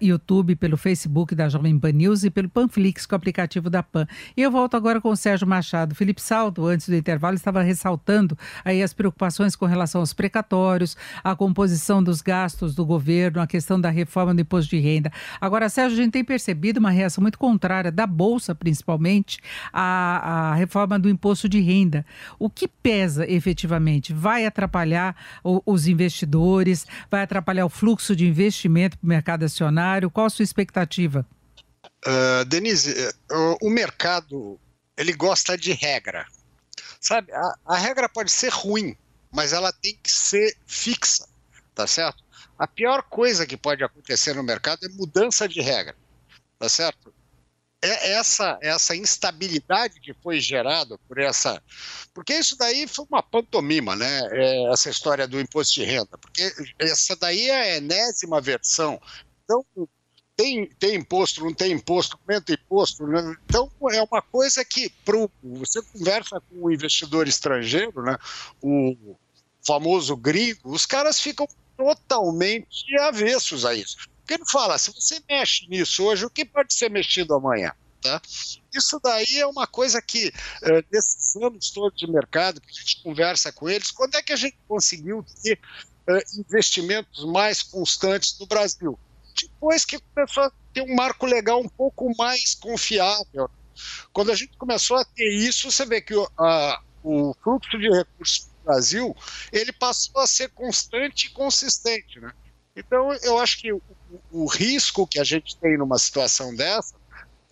[0.00, 4.06] YouTube, pelo Facebook da Jovem Pan News e pelo Panflix, com o aplicativo da Pan.
[4.36, 5.96] E eu volto agora com o Sérgio Machado.
[5.96, 11.34] Felipe Salto, antes do intervalo, estava ressaltando aí as preocupações com relação aos precatórios, a
[11.34, 15.10] composição dos gastos do governo, a questão da reforma do imposto de renda.
[15.40, 19.40] Agora, Sérgio, a gente tem percebido uma reação muito contrária da Bolsa, principalmente,
[19.72, 22.04] à, à reforma do imposto de renda.
[22.38, 24.12] O que pesa efetivamente?
[24.12, 26.86] Vai atrapalhar o, os investidores?
[27.10, 30.10] Vai atrapalhar o fluxo de investimento para o mercado acionário?
[30.10, 31.26] Qual a sua expectativa?
[32.06, 32.92] Uh, Denise,
[33.32, 34.60] uh, o mercado
[34.96, 36.26] ele gosta de regra.
[37.00, 38.96] Sabe, a, a regra pode ser ruim,
[39.34, 41.28] mas ela tem que ser fixa,
[41.74, 42.22] tá certo?
[42.56, 45.96] A pior coisa que pode acontecer no mercado é mudança de regra,
[46.58, 47.12] tá certo?
[47.82, 51.62] É essa essa instabilidade que foi gerada por essa,
[52.14, 54.20] porque isso daí foi uma pantomima, né?
[54.30, 58.98] É essa história do imposto de renda, porque essa daí é a enésima versão.
[59.42, 59.66] Então
[60.36, 63.06] tem, tem imposto, não tem imposto, aumenta imposto.
[63.06, 63.36] Né?
[63.44, 68.16] Então, é uma coisa que pro, você conversa com um investidor estrangeiro, né?
[68.60, 69.16] o,
[69.66, 71.46] famoso gringo, os caras ficam
[71.76, 73.96] totalmente avessos a isso.
[74.20, 77.72] Porque ele fala, se você mexe nisso hoje, o que pode ser mexido amanhã?
[78.00, 78.20] Tá?
[78.74, 83.02] Isso daí é uma coisa que, uh, nesses anos todos de mercado, que a gente
[83.02, 85.58] conversa com eles, quando é que a gente conseguiu ter
[86.08, 88.98] uh, investimentos mais constantes no Brasil?
[89.34, 93.50] Depois que começou a ter um marco legal um pouco mais confiável.
[94.12, 99.14] Quando a gente começou a ter isso, você vê que o fluxo de recursos Brasil,
[99.52, 102.32] ele passou a ser constante e consistente, né?
[102.76, 103.80] Então, eu acho que o,
[104.32, 106.94] o risco que a gente tem numa situação dessa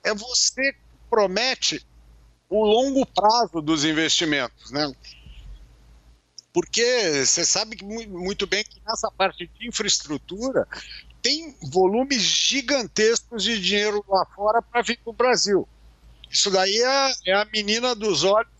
[0.02, 0.74] é você
[1.08, 1.86] promete
[2.48, 4.92] o longo prazo dos investimentos, né?
[6.52, 10.66] Porque você sabe muito bem que nessa parte de infraestrutura
[11.22, 15.66] tem volumes gigantescos de dinheiro lá fora para vir para o Brasil.
[16.30, 18.51] Isso daí é, é, a menina dos olhos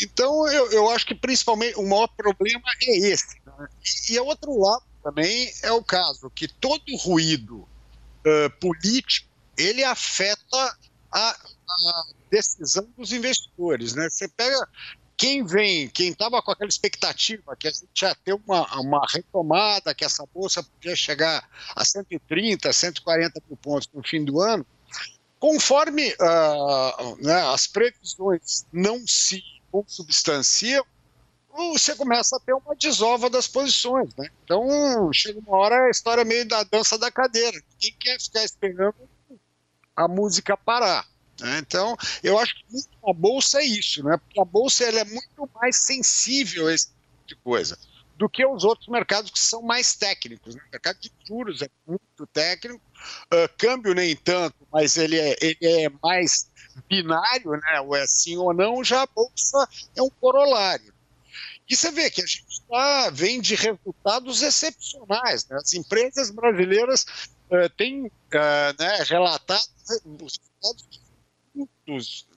[0.00, 3.40] então, eu, eu acho que principalmente o maior problema é esse.
[3.46, 3.68] Né?
[4.08, 10.76] E, e, outro lado também é o caso que todo ruído uh, político ele afeta
[11.10, 13.94] a, a, decisão dos investidores.
[13.94, 14.08] Né?
[14.10, 14.68] Você pega
[15.16, 19.94] quem vem, quem estava com aquela expectativa que a gente ia ter uma, uma retomada,
[19.94, 24.66] que essa bolsa podia chegar a 130, 140 mil pontos no fim do ano,
[25.38, 29.42] conforme uh, né, as previsões não se
[29.82, 30.84] consubstanciam,
[31.48, 34.14] você começa a ter uma desova das posições.
[34.16, 34.28] Né?
[34.44, 37.58] Então, chega uma hora a história meio da dança da cadeira.
[37.78, 38.94] Quem quer ficar esperando
[39.94, 41.06] a música parar?
[41.40, 41.58] Né?
[41.58, 42.62] Então, eu acho que
[43.08, 44.16] a bolsa é isso, né?
[44.18, 47.78] porque a bolsa ela é muito mais sensível a esse tipo de coisa
[48.16, 50.54] do que os outros mercados que são mais técnicos.
[50.54, 50.62] Né?
[50.66, 52.80] O mercado de juros é muito técnico,
[53.32, 56.50] uh, câmbio nem tanto, mas ele é, ele é mais
[56.88, 57.80] binário, né?
[57.80, 60.94] ou é sim ou não, já a bolsa é um corolário.
[61.68, 65.46] E você vê que a gente tá, vem de resultados excepcionais.
[65.48, 65.56] Né?
[65.56, 67.04] As empresas brasileiras
[67.50, 68.10] uh, têm uh,
[68.78, 70.84] né, relatado resultados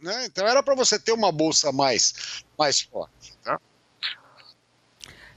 [0.02, 0.26] né?
[0.26, 3.34] Então era para você ter uma bolsa mais, mais forte.
[3.44, 3.60] Tá?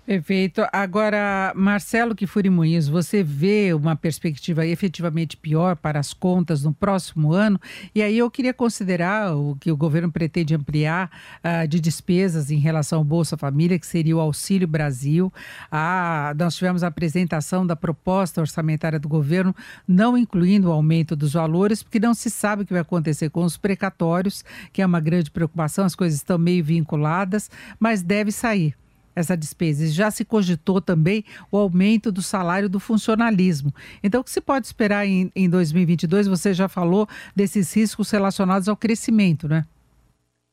[0.04, 0.66] Perfeito.
[0.72, 7.32] Agora, Marcelo Kifuri Muniz, você vê uma perspectiva efetivamente pior para as contas no próximo
[7.32, 7.60] ano?
[7.94, 12.58] E aí eu queria considerar o que o governo pretende ampliar uh, de despesas em
[12.58, 15.32] relação ao Bolsa Família, que seria o Auxílio Brasil.
[15.70, 19.54] Ah, nós tivemos a apresentação da proposta orçamentária do governo,
[19.86, 23.44] não incluindo o aumento dos valores, porque não se sabe o que vai acontecer com
[23.44, 28.74] os precatórios, que é uma grande preocupação, as coisas estão meio vinculadas, mas deve sair
[29.14, 29.86] essa despesa.
[29.88, 33.72] Já se cogitou também o aumento do salário do funcionalismo.
[34.02, 36.26] Então, o que se pode esperar em, em 2022?
[36.26, 39.64] Você já falou desses riscos relacionados ao crescimento, né?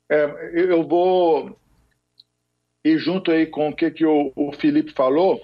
[0.09, 1.57] É, eu vou
[2.83, 5.41] ir junto aí com o que, que o, o Felipe falou,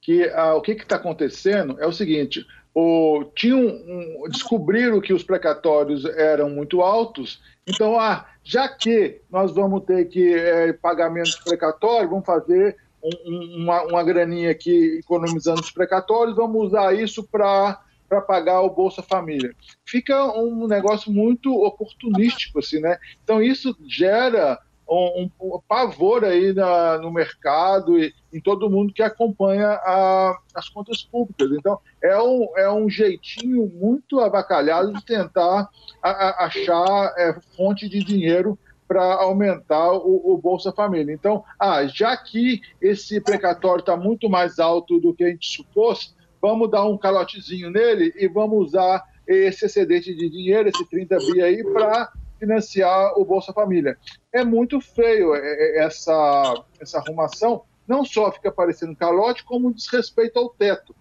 [0.00, 5.22] que ah, o que está acontecendo é o seguinte, o, tinham um, descobriram que os
[5.22, 12.10] precatórios eram muito altos, então, ah, já que nós vamos ter que é, pagamentos precatórios,
[12.10, 18.20] vamos fazer um, uma, uma graninha aqui economizando os precatórios, vamos usar isso para para
[18.20, 19.56] pagar o Bolsa Família.
[19.84, 22.98] Fica um negócio muito oportunístico, assim, né?
[23.24, 29.02] Então isso gera um, um pavor aí na, no mercado e em todo mundo que
[29.02, 31.50] acompanha a, as contas públicas.
[31.52, 35.68] Então, é um, é um jeitinho muito avacalhado de tentar
[36.02, 41.12] a, a, achar é, fonte de dinheiro para aumentar o, o, Bolsa Família.
[41.12, 46.14] Então, ah, já que esse precatório está muito mais alto do que a gente supôs,
[46.40, 51.40] vamos dar um calotezinho nele e vamos usar esse excedente de dinheiro, esse 30 bi
[51.40, 53.98] aí, para financiar o Bolsa Família.
[54.32, 60.38] É muito feio é, é, essa, essa arrumação, não só fica parecendo calote, como desrespeito
[60.38, 60.94] ao teto.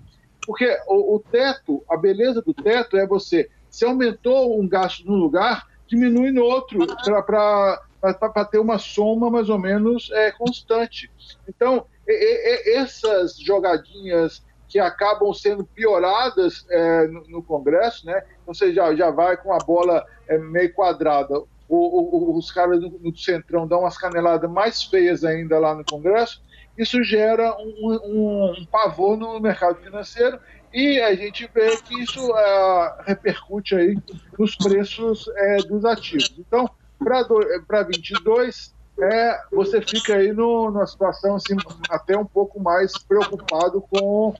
[0.45, 5.15] Porque o, o teto, a beleza do teto é você, se aumentou um gasto num
[5.15, 6.85] lugar, diminui no outro,
[7.25, 11.09] para ter uma soma mais ou menos é, constante.
[11.47, 18.23] Então, e, e, essas jogadinhas que acabam sendo pioradas é, no, no, Congresso, né?
[18.47, 21.37] Você já, já vai com a bola é, meio quadrada.
[21.37, 25.85] O, o, os caras do, do, Centrão dão umas caneladas mais feias ainda lá no
[25.85, 26.41] Congresso.
[26.75, 30.39] Isso gera um, um, um pavor no mercado financeiro
[30.73, 33.95] e a gente vê que isso é, repercute aí
[34.39, 36.33] nos preços é, dos ativos.
[36.39, 41.55] Então, para 22, é, você fica aí no, numa situação assim,
[41.89, 44.33] até um pouco mais preocupado com,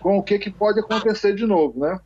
[0.00, 1.98] com o que, que pode acontecer de novo, né?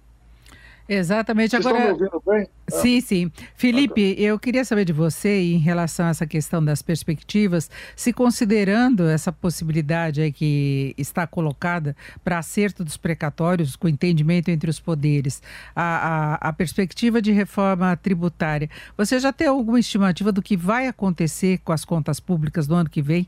[0.93, 1.51] Exatamente.
[1.51, 2.49] Vocês Agora, estão me ouvindo bem?
[2.69, 3.33] Sim, sim.
[3.55, 9.09] Felipe, eu queria saber de você em relação a essa questão das perspectivas, se considerando
[9.09, 15.43] essa possibilidade aí que está colocada para acerto dos precatórios, com entendimento entre os poderes,
[15.75, 20.89] a, a, a perspectiva de reforma tributária, você já tem alguma estimativa do que vai
[20.89, 23.27] acontecer com as contas públicas no ano que vem?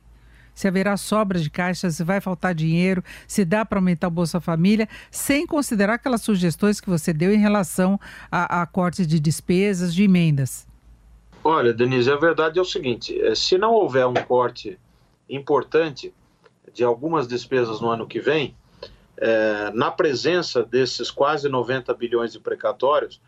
[0.54, 4.40] Se haverá sobra de caixa, se vai faltar dinheiro, se dá para aumentar o Bolsa
[4.40, 7.98] Família, sem considerar aquelas sugestões que você deu em relação
[8.30, 10.66] a, a cortes de despesas, de emendas.
[11.42, 14.78] Olha, Denise, a verdade é o seguinte: é, se não houver um corte
[15.28, 16.14] importante
[16.72, 18.56] de algumas despesas no ano que vem,
[19.16, 23.20] é, na presença desses quase 90 bilhões de precatórios,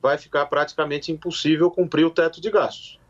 [0.00, 3.00] vai ficar praticamente impossível cumprir o teto de gastos.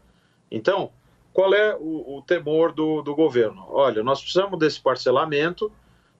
[0.50, 0.90] Então,
[1.34, 3.66] qual é o, o temor do, do governo?
[3.68, 5.70] Olha, nós precisamos desse parcelamento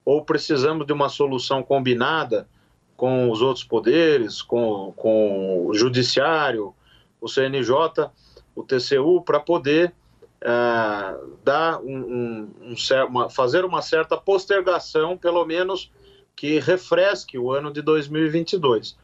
[0.04, 2.48] ou precisamos de uma solução combinada
[2.96, 6.74] com os outros poderes, com, com o judiciário,
[7.20, 8.10] o CNJ,
[8.56, 9.94] o TCU, para poder
[10.42, 15.92] uh, dar um, um, um, uma, fazer uma certa postergação, pelo menos
[16.34, 18.98] que refresque o ano de 2022.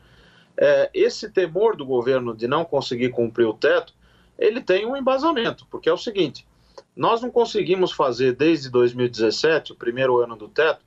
[0.57, 3.95] É, esse temor do governo de não conseguir cumprir o teto
[4.41, 6.47] ele tem um embasamento, porque é o seguinte:
[6.97, 10.85] Nós não conseguimos fazer desde 2017, o primeiro ano do teto,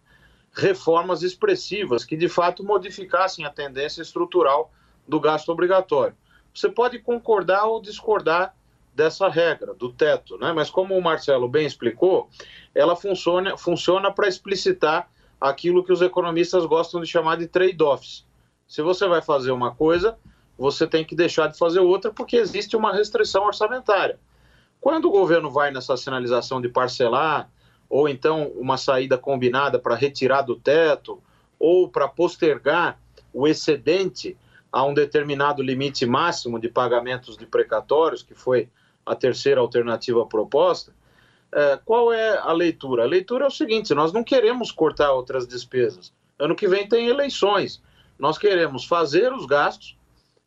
[0.52, 4.72] reformas expressivas que de fato modificassem a tendência estrutural
[5.08, 6.16] do gasto obrigatório.
[6.54, 8.56] Você pode concordar ou discordar
[8.94, 10.54] dessa regra, do teto, né?
[10.54, 12.30] mas como o Marcelo bem explicou,
[12.76, 15.10] ela funciona, funciona para explicitar
[15.42, 18.26] aquilo que os economistas gostam de chamar de trade-offs.
[18.68, 20.18] Se você vai fazer uma coisa,
[20.58, 24.20] você tem que deixar de fazer outra porque existe uma restrição orçamentária.
[24.80, 27.50] Quando o governo vai nessa sinalização de parcelar,
[27.90, 31.22] ou então uma saída combinada para retirar do teto,
[31.60, 33.00] ou para postergar
[33.34, 34.38] o excedente
[34.72, 38.70] a um determinado limite máximo de pagamentos de precatórios, que foi
[39.06, 40.94] a terceira alternativa proposta,
[41.52, 43.04] é, qual é a leitura?
[43.04, 46.12] A leitura é o seguinte: nós não queremos cortar outras despesas.
[46.40, 47.82] Ano que vem tem eleições.
[48.18, 49.96] Nós queremos fazer os gastos,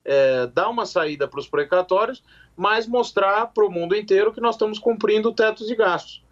[0.06, 2.22] é, dar uma saída para os precatórios,
[2.56, 6.24] mas mostrar para o mundo inteiro que nós estamos cumprindo o teto de gastos.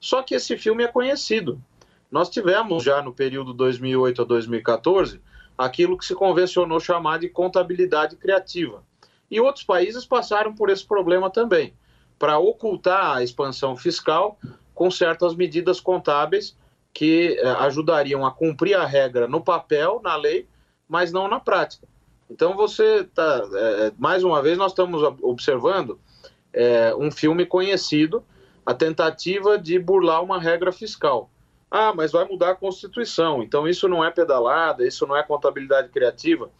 [0.00, 1.62] Só que esse filme é conhecido.
[2.10, 5.20] Nós tivemos já no período 2008 a 2014
[5.56, 8.82] aquilo que se convencionou chamar de contabilidade criativa.
[9.30, 11.74] E outros países passaram por esse problema também
[12.18, 14.38] para ocultar a expansão fiscal
[14.74, 16.56] com certas medidas contábeis
[16.92, 20.48] que eh, ajudariam a cumprir a regra no papel, na lei,
[20.88, 21.86] mas não na prática.
[22.30, 25.98] Então você está, eh, mais uma vez, nós estamos observando
[26.52, 28.24] eh, um filme conhecido,
[28.64, 31.28] a tentativa de burlar uma regra fiscal.
[31.70, 35.88] Ah, mas vai mudar a Constituição, então isso não é pedalada, isso não é contabilidade
[35.88, 36.50] criativa.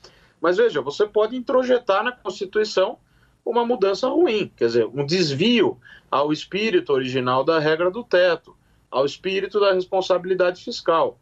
[0.41, 2.99] Mas veja, você pode introjetar na Constituição
[3.45, 5.79] uma mudança ruim, quer dizer, um desvio
[6.11, 8.57] ao espírito original da regra do teto,
[8.91, 11.19] ao espírito da responsabilidade fiscal.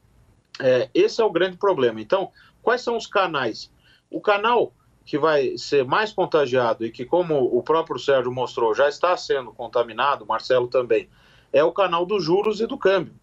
[0.61, 2.01] É, esse é o grande problema.
[2.01, 2.30] Então,
[2.62, 3.70] quais são os canais?
[4.11, 4.72] O canal
[5.04, 9.52] que vai ser mais contagiado e que, como o próprio Sérgio mostrou, já está sendo
[9.52, 11.09] contaminado, Marcelo também,
[11.52, 13.14] é o canal dos juros e do câmbio.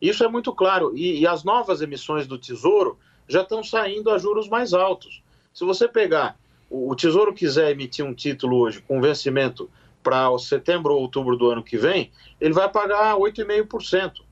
[0.00, 0.96] Isso é muito claro.
[0.96, 2.98] E, e as novas emissões do Tesouro
[3.28, 5.22] já estão saindo a juros mais altos.
[5.54, 6.36] Se você pegar
[6.72, 9.68] o Tesouro quiser emitir um título hoje com vencimento
[10.02, 12.10] para setembro ou outubro do ano que vem,
[12.40, 14.22] ele vai pagar 8,5%.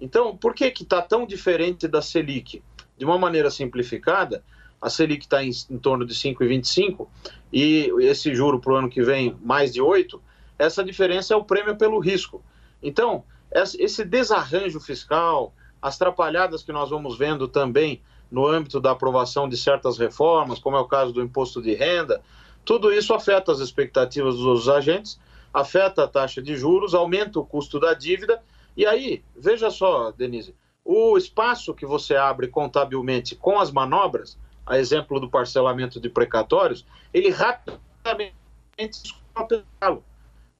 [0.00, 2.64] Então, por que está tão diferente da Selic?
[2.98, 4.42] De uma maneira simplificada,
[4.84, 7.08] a Selic está em, em, torno de 5,25
[7.50, 10.20] e esse juro para o ano que vem mais de 8,
[10.58, 12.44] essa diferença é o prêmio pelo risco.
[12.82, 19.48] Então, esse desarranjo fiscal, as trapalhadas que nós vamos vendo também no âmbito da aprovação
[19.48, 22.20] de certas reformas, como é o caso do imposto de renda,
[22.62, 25.18] tudo isso afeta as expectativas dos agentes,
[25.50, 28.42] afeta a taxa de juros, aumenta o custo da dívida.
[28.76, 30.54] E aí, veja só, Denise,
[30.84, 34.36] o espaço que você abre contabilmente com as manobras,
[34.66, 38.34] a exemplo do parcelamento de precatórios, ele rapidamente
[38.80, 39.64] escapa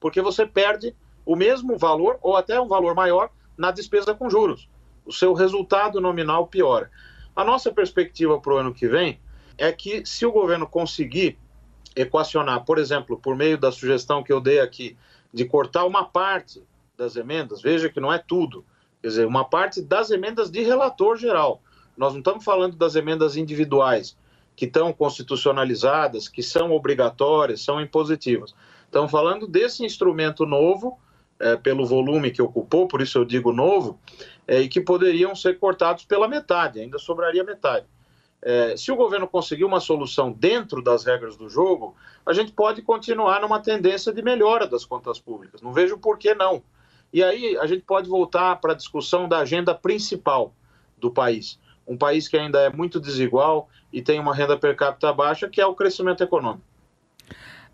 [0.01, 0.95] porque você perde
[1.25, 4.69] o mesmo valor ou até um valor maior na despesa com juros.
[5.07, 6.91] O seu resultado nominal piora.
[7.35, 9.19] A nossa perspectiva para o ano que vem
[9.57, 11.39] é que, se o governo conseguir
[11.97, 14.97] equacionar, por exemplo, por meio da sugestão que eu dei aqui,
[15.33, 16.63] de cortar uma parte
[16.97, 18.65] das emendas, veja que não é tudo,
[19.01, 21.63] quer dizer, uma parte das emendas de relator geral.
[21.97, 24.17] Nós não estamos falando das emendas individuais,
[24.57, 28.55] que estão constitucionalizadas, que são obrigatórias, são impositivas.
[28.85, 30.99] Estamos falando desse instrumento novo
[31.39, 33.99] é, pelo volume que ocupou, por isso eu digo novo,
[34.47, 37.87] é, e que poderiam ser cortados pela metade, ainda sobraria metade.
[38.41, 42.83] É, se o governo conseguir uma solução dentro das regras do jogo, a gente pode
[42.83, 45.63] continuar numa tendência de melhora das contas públicas.
[45.63, 46.63] Não vejo por que não.
[47.11, 50.53] E aí a gente pode voltar para a discussão da agenda principal
[50.99, 51.59] do país.
[51.87, 55.61] Um país que ainda é muito desigual e tem uma renda per capita baixa, que
[55.61, 56.75] é o crescimento econômico.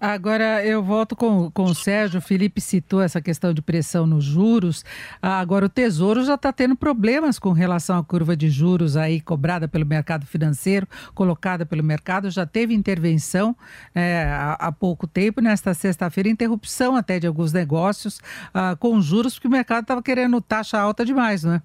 [0.00, 2.20] Agora eu volto com, com o Sérgio.
[2.20, 4.82] O Felipe citou essa questão de pressão nos juros.
[5.20, 9.68] Agora o Tesouro já está tendo problemas com relação à curva de juros aí cobrada
[9.68, 12.30] pelo mercado financeiro, colocada pelo mercado.
[12.30, 13.54] Já teve intervenção
[13.94, 18.22] é, há, há, pouco tempo, nesta sexta-feira, interrupção até de alguns negócios
[18.54, 21.62] ah, com juros, porque o mercado estava querendo taxa alta demais, não é?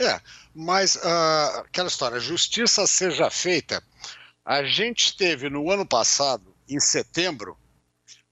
[0.00, 0.18] É,
[0.54, 3.82] mas uh, aquela história, justiça seja feita.
[4.42, 7.58] A gente teve no ano passado em setembro,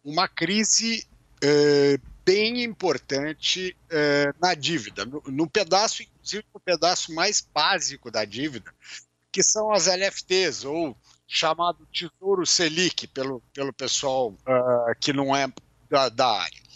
[0.02, 1.06] uma crise
[1.42, 8.24] é, bem importante é, na dívida, no, no, pedaço, inclusive no pedaço mais básico da
[8.24, 8.72] dívida,
[9.30, 10.96] que são as LFTs, ou
[11.26, 15.46] chamado Tesouro Selic, pelo, pelo pessoal uh, que não é
[15.90, 16.67] da, da área.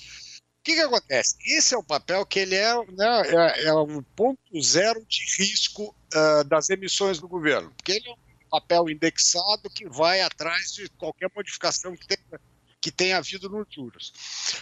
[0.63, 1.37] O que, que, acontece?
[1.45, 5.93] Esse é o papel que ele é, né, é, é o ponto zero de risco
[6.15, 10.89] uh, das emissões do governo, porque ele é um papel indexado que vai atrás de
[10.91, 12.41] qualquer modificação que tenha,
[12.81, 14.13] que tenha havido nos juros.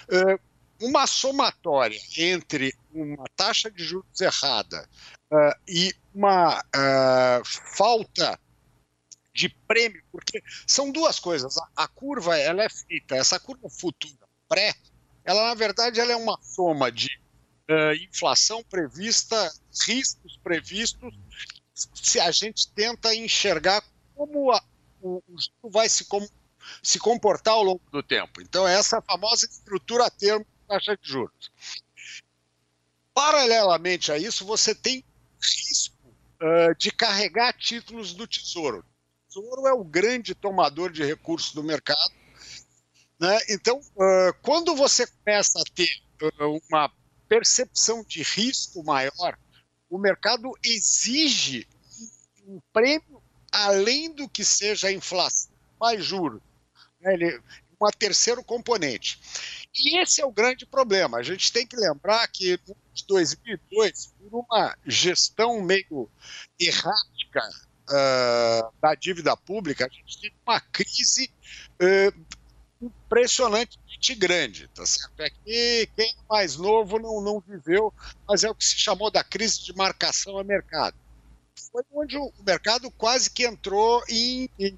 [0.09, 0.40] Uh,
[0.80, 4.88] uma somatória entre uma taxa de juros errada
[5.30, 8.40] uh, e uma uh, falta
[9.34, 11.59] de prêmio, porque são duas coisas.
[11.59, 14.74] A, a, curva ela é feita, essa curva futura pré,
[15.25, 17.09] ela na verdade ela é uma soma de
[17.71, 19.53] uh, inflação prevista,
[19.87, 21.14] riscos previstos,
[21.95, 23.83] se a gente tenta enxergar
[24.14, 24.62] como a,
[25.01, 26.27] o, o juro vai se, com,
[26.83, 28.43] se comportar ao longo do tempo.
[28.43, 31.51] Então, é essa famosa estrutura a termo da taxa de juros.
[33.14, 35.05] Paralelamente a isso, você tem
[35.41, 35.97] risco
[36.43, 38.79] uh, de carregar títulos do Tesouro.
[38.79, 42.20] O Tesouro é o grande tomador de recursos do mercado.
[43.21, 43.39] Né?
[43.51, 45.91] Então, uh, quando você começa a ter
[46.23, 46.91] uh, uma
[47.29, 49.39] percepção de risco maior,
[49.91, 51.68] o mercado exige
[52.47, 56.41] um prêmio além do que seja a inflação mais juros.
[57.01, 57.14] Né?
[57.14, 57.43] Ele,
[57.81, 59.18] um terceiro componente.
[59.75, 61.18] E esse é o grande problema.
[61.18, 62.77] A gente tem que lembrar que no
[63.09, 66.11] 2002, por uma gestão meio
[66.59, 67.49] errática
[67.89, 71.33] uh, da dívida pública, a gente teve uma crise
[71.81, 72.27] uh,
[72.81, 75.20] impressionantemente grande, tá certo?
[75.20, 77.93] É que quem é mais novo não, não viveu,
[78.26, 80.97] mas é o que se chamou da crise de marcação a mercado
[81.72, 84.76] foi onde o mercado quase que entrou em, em,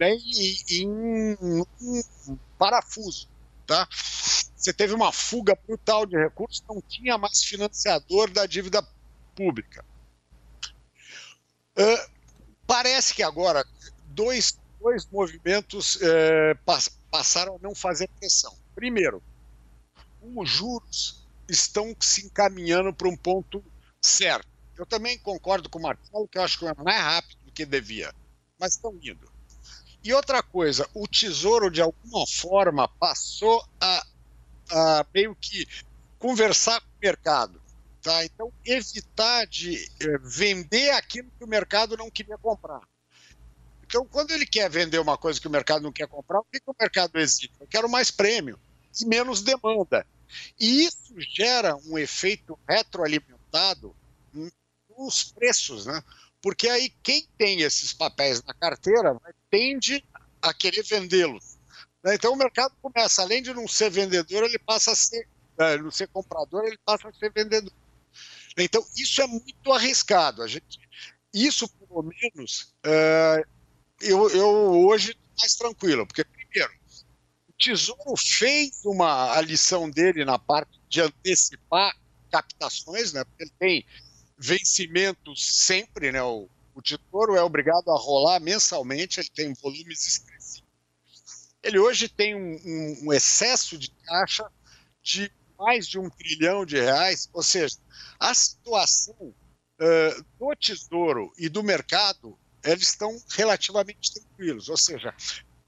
[0.00, 3.28] em, em um parafuso.
[3.66, 3.88] Tá?
[3.90, 8.86] Você teve uma fuga brutal de recursos, não tinha mais financiador da dívida
[9.34, 9.84] pública.
[11.78, 12.10] Uh,
[12.66, 13.64] parece que agora
[14.06, 15.98] dois, dois movimentos
[16.64, 18.56] pass, passaram a não fazer pressão.
[18.74, 19.22] Primeiro,
[20.22, 23.64] os juros estão se encaminhando para um ponto
[24.00, 24.48] certo.
[24.76, 27.66] Eu também concordo com o Marcelo que eu acho que é mais rápido do que
[27.66, 28.14] devia,
[28.58, 29.30] mas estão indo.
[30.02, 34.06] E outra coisa, o Tesouro, de alguma forma, passou a,
[34.70, 35.66] a meio que
[36.18, 37.60] conversar com o mercado.
[38.00, 38.24] Tá?
[38.24, 42.80] Então, evitar de eh, vender aquilo que o mercado não queria comprar.
[43.90, 46.60] Então, quando ele quer vender uma coisa que o mercado não quer comprar, o que,
[46.60, 47.50] que o mercado exige?
[47.58, 48.56] Eu quero mais prêmio
[49.00, 50.06] e menos demanda.
[50.60, 53.92] E isso gera um efeito retroalimentado
[54.96, 56.04] os preços, né?
[56.40, 60.04] Porque aí quem tem esses papéis na carteira né, tende
[60.40, 61.58] a querer vendê-los.
[62.04, 62.14] Né?
[62.14, 65.26] Então o mercado começa, além de não ser vendedor, ele passa a ser,
[65.58, 67.72] é, não ser comprador, ele passa a ser vendedor.
[68.56, 70.44] Então isso é muito arriscado.
[70.44, 70.78] A gente,
[71.34, 73.44] isso pelo menos, é,
[74.00, 74.48] eu, eu
[74.86, 76.72] hoje mais tranquilo, porque primeiro
[77.48, 81.94] o Tesouro fez uma a lição dele na parte de antecipar
[82.30, 83.24] captações, né?
[83.24, 83.86] Porque ele tem
[84.38, 86.22] vencimentos sempre, né?
[86.22, 90.64] O, o tesouro é obrigado a rolar mensalmente, ele tem volumes expressivos.
[91.62, 94.50] Ele hoje tem um, um, um excesso de caixa
[95.02, 97.76] de mais de um trilhão de reais, ou seja,
[98.18, 105.14] a situação uh, do tesouro e do mercado eles estão relativamente tranquilos, ou seja,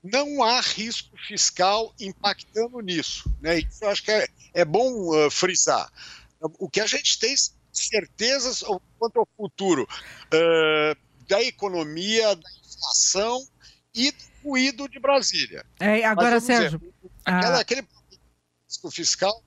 [0.02, 3.30] não há risco fiscal impactando nisso.
[3.40, 3.60] Né?
[3.60, 5.90] Isso eu acho que é, é bom uh, frisar.
[6.58, 7.34] O que a gente tem
[7.72, 8.62] certezas
[8.98, 13.46] quanto ao futuro uh, da economia, da inflação
[13.94, 15.64] e do ruído de Brasília.
[15.78, 16.78] É, agora, Sérgio.
[16.78, 16.92] Dizer,
[17.24, 17.60] aquela, a...
[17.60, 17.86] Aquele
[18.66, 19.42] risco fiscal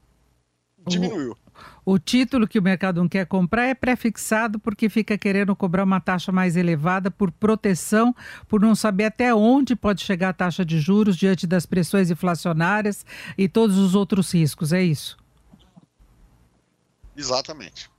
[0.87, 1.37] diminuiu.
[1.85, 5.83] O, o, título que o mercado não quer comprar é prefixado porque fica querendo cobrar
[5.83, 8.15] uma taxa mais elevada por proteção,
[8.47, 13.05] por não saber até onde pode chegar a taxa de juros diante das pressões inflacionárias
[13.37, 15.17] e todos os outros riscos, é isso?
[17.15, 17.89] Exatamente.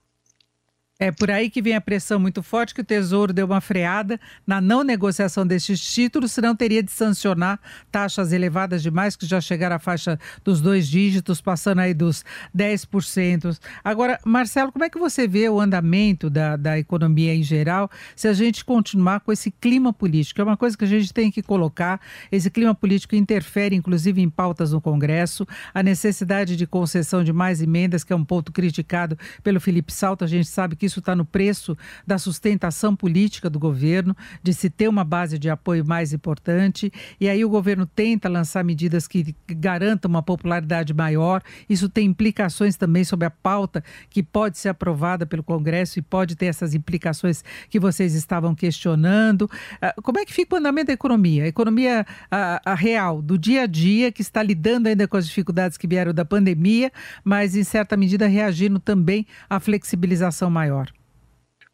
[0.99, 4.19] É por aí que vem a pressão muito forte que o Tesouro deu uma freada
[4.47, 7.61] na não negociação destes títulos, senão teria de sancionar
[7.93, 12.25] taxas elevadas demais, que já chegaram à faixa dos dois dígitos, passando aí dos
[12.57, 13.59] 10%.
[13.85, 18.27] Agora, Marcelo, como é que você vê o andamento da, da economia em geral se
[18.27, 20.41] a gente continuar com esse clima político?
[20.41, 22.01] É uma coisa que a gente tem que colocar.
[22.33, 27.61] Esse clima político interfere, inclusive, em pautas no Congresso, a necessidade de concessão de mais
[27.61, 31.15] emendas, que é um ponto criticado pelo Felipe Salto, a gente sabe que isso está
[31.15, 31.77] no preço
[32.07, 36.93] da sustentação política do governo, de se ter uma base de apoio mais importante.
[37.21, 41.43] E aí o governo tenta lançar medidas que garantam uma popularidade maior.
[41.69, 46.37] Isso tem implicações também sobre a pauta que pode ser aprovada pelo Congresso e pode
[46.37, 49.51] ter essas implicações que vocês estavam questionando.
[49.81, 51.45] Ah, como é que fica o andamento da economia?
[51.45, 55.27] A economia a, a real, do dia a dia, que está lidando ainda com as
[55.27, 56.93] dificuldades que vieram da pandemia,
[57.25, 60.76] mas em certa medida reagindo também à flexibilização maior.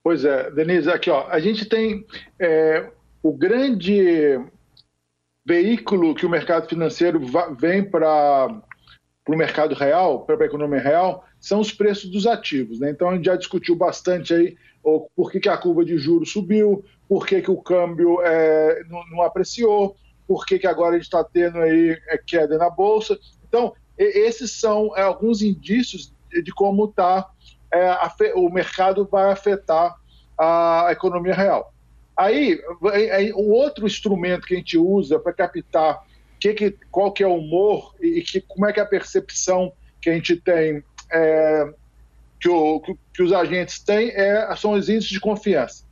[0.04, 2.04] Pois é, Denise, aqui ó, a gente tem
[2.38, 2.90] é,
[3.22, 4.40] o grande
[5.44, 7.20] veículo que o mercado financeiro
[7.58, 8.62] vem para
[9.28, 12.80] o mercado real, para a economia real, são os preços dos ativos.
[12.80, 12.90] Né?
[12.90, 14.56] Então a gente já discutiu bastante aí
[15.14, 19.00] por que, que a curva de juros subiu, por que, que o câmbio é, não,
[19.10, 19.96] não, apreciou,
[20.26, 23.16] por que, que agora a gente está tendo aí é, queda na Bolsa.
[23.46, 27.28] Então, esses são é, alguns indícios de, como tá,
[27.72, 29.96] é, o mercado vai afetar
[30.38, 31.72] a economia real.
[32.16, 32.60] Aí,
[33.34, 36.04] um outro instrumento que a gente usa para captar
[36.38, 39.72] que, que, qual que é o humor e, que, como é que é a percepção
[40.00, 41.72] que a gente tem, é,
[42.40, 45.84] que, o, que, os agentes têm, é, são os índices de confiança.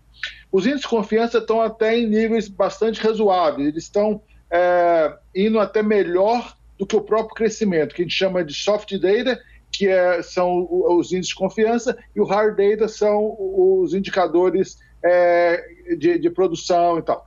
[0.51, 4.21] Os índices de confiança estão até em níveis bastante razoáveis, eles estão
[4.51, 8.93] é, indo até melhor do que o próprio crescimento, que a gente chama de soft
[8.99, 9.41] data,
[9.73, 15.65] que é, são os índices de confiança, e o hard data são os indicadores é,
[15.97, 17.25] de, de produção e tal.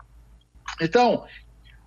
[0.82, 1.24] Então,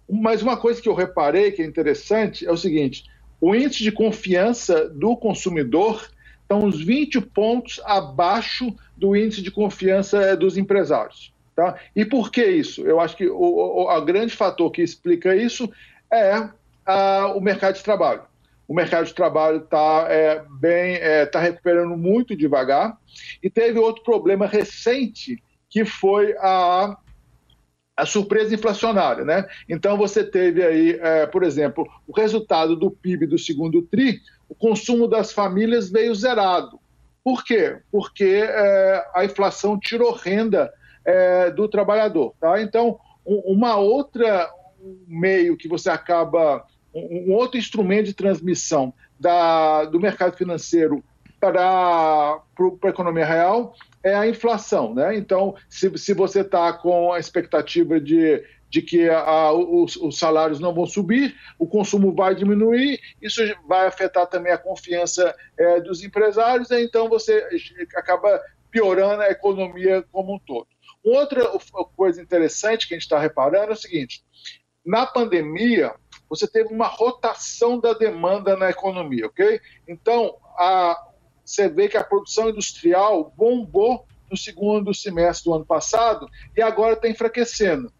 [0.08, 3.04] mas uma coisa que eu reparei que é interessante é o seguinte:
[3.40, 6.08] o índice de confiança do consumidor
[6.42, 11.34] está uns 20 pontos abaixo do índice de confiança eh, dos empresários.
[11.54, 11.74] Tá?
[11.94, 12.86] E por que isso?
[12.86, 15.70] Eu acho que o, o grande fator que explica isso
[16.12, 16.48] é
[16.84, 18.22] a, o mercado de trabalho.
[18.68, 22.96] O mercado de trabalho está é, bem, está é, tá recuperando muito devagar
[23.42, 26.96] e teve outro problema recente que foi a
[27.96, 29.48] a surpresa inflacionária, né?
[29.66, 34.54] Então você teve aí, é, por exemplo, o resultado do PIB do segundo tri, o
[34.54, 36.78] consumo das famílias veio zerado.
[37.24, 37.78] Por quê?
[37.90, 40.70] Porque é, a inflação tirou renda
[41.06, 42.60] é, do trabalhador, tá?
[42.60, 44.48] Então um, uma outra
[45.08, 46.64] meio que você acaba
[46.96, 51.04] um, outro instrumento de transmissão da, do mercado financeiro
[51.38, 52.40] para
[52.82, 54.94] a economia real é a inflação.
[54.94, 55.16] Né?
[55.16, 60.60] Então, se, se você está com a expectativa de, de que a, os, os, salários
[60.60, 66.02] não vão subir, o consumo vai diminuir, isso vai afetar também a confiança é, dos
[66.02, 67.46] empresários, e então você
[67.94, 68.40] acaba
[68.70, 70.68] piorando a economia como um todo.
[71.04, 71.42] Outra
[71.94, 74.24] coisa interessante que a gente está reparando é o seguinte:
[74.84, 75.94] na pandemia,
[76.28, 79.60] você teve uma rotação da demanda na economia, ok?
[79.86, 81.00] Então, a,
[81.44, 86.94] você vê que a produção industrial bombou no segundo semestre do ano passado e agora
[86.94, 87.92] está enfraquecendo.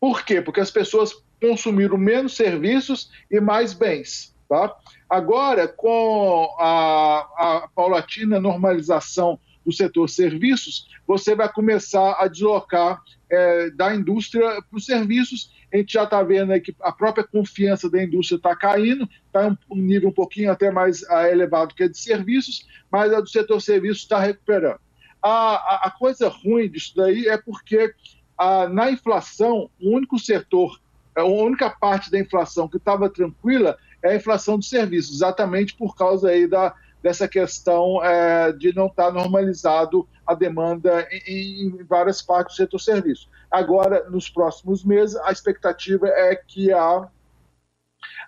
[0.00, 0.40] Por quê?
[0.40, 4.34] Porque as pessoas consumiram menos serviços e mais bens.
[4.48, 4.74] Tá?
[5.08, 13.70] Agora, com a, a paulatina normalização do setor serviços, você vai começar a deslocar é,
[13.70, 15.52] da indústria para os serviços.
[15.72, 19.56] A gente já está vendo que a própria confiança da indústria está caindo, está um,
[19.70, 23.28] um nível um pouquinho até mais uh, elevado que a de serviços, mas a do
[23.28, 24.80] setor serviços está recuperando.
[25.22, 27.92] A, a, a, coisa ruim disso daí é porque
[28.70, 30.80] na inflação, o único setor,
[31.14, 35.96] a única parte da inflação que estava tranquila é a inflação dos serviços, exatamente por
[35.96, 41.84] causa aí da, dessa questão é, de não estar tá normalizado a demanda em, em,
[41.84, 43.28] várias partes do setor serviço.
[43.50, 47.08] Agora, nos próximos meses, a expectativa é que a,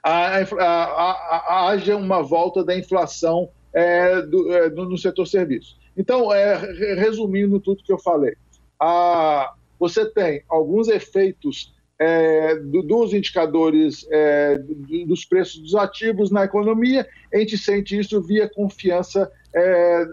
[0.02, 5.76] a, a, haja uma volta da inflação é, do, é, no setor serviço.
[5.96, 6.56] Então, é,
[6.94, 8.34] resumindo tudo que eu falei,
[8.80, 14.58] a, você tem alguns efeitos é, do, dos indicadores é,
[15.06, 20.06] dos preços dos ativos na economia, a gente sente isso via confiança é,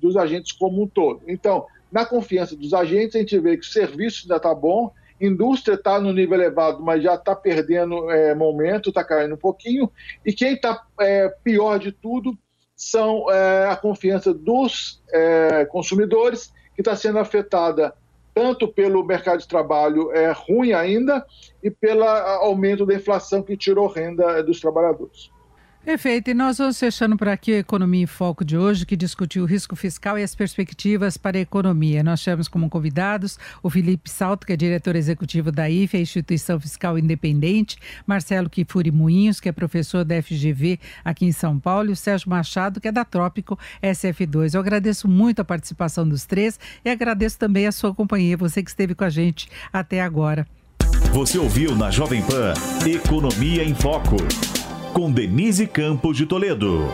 [0.00, 1.22] dos agentes como um todo.
[1.26, 4.90] Então, na confiança dos agentes, a gente vê que o serviço ainda está bom,
[5.20, 9.90] indústria está no nível elevado, mas já está perdendo é, momento, está caindo um pouquinho,
[10.24, 12.36] e quem está é, pior de tudo
[12.74, 17.94] são é, a confiança dos é, consumidores, que está sendo afetada
[18.34, 21.24] tanto pelo mercado de trabalho é, ruim ainda
[21.62, 25.30] e pelo aumento da inflação que tirou renda dos trabalhadores.
[25.84, 26.30] Perfeito.
[26.30, 29.46] E nós vamos fechando por aqui a Economia em Foco de hoje, que discutiu o
[29.46, 32.04] risco fiscal e as perspectivas para a economia.
[32.04, 36.60] Nós tivemos como convidados o Felipe Salto, que é diretor executivo da IFE, a Instituição
[36.60, 37.76] Fiscal Independente,
[38.06, 42.30] Marcelo Kifuri Moinhos, que é professor da FGV aqui em São Paulo, e o Sérgio
[42.30, 44.54] Machado, que é da Trópico SF2.
[44.54, 48.70] Eu agradeço muito a participação dos três e agradeço também a sua companhia, você que
[48.70, 50.46] esteve com a gente até agora.
[51.12, 52.54] Você ouviu na Jovem Pan
[52.86, 54.16] Economia em Foco
[54.92, 56.86] com Denise Campos de Toledo.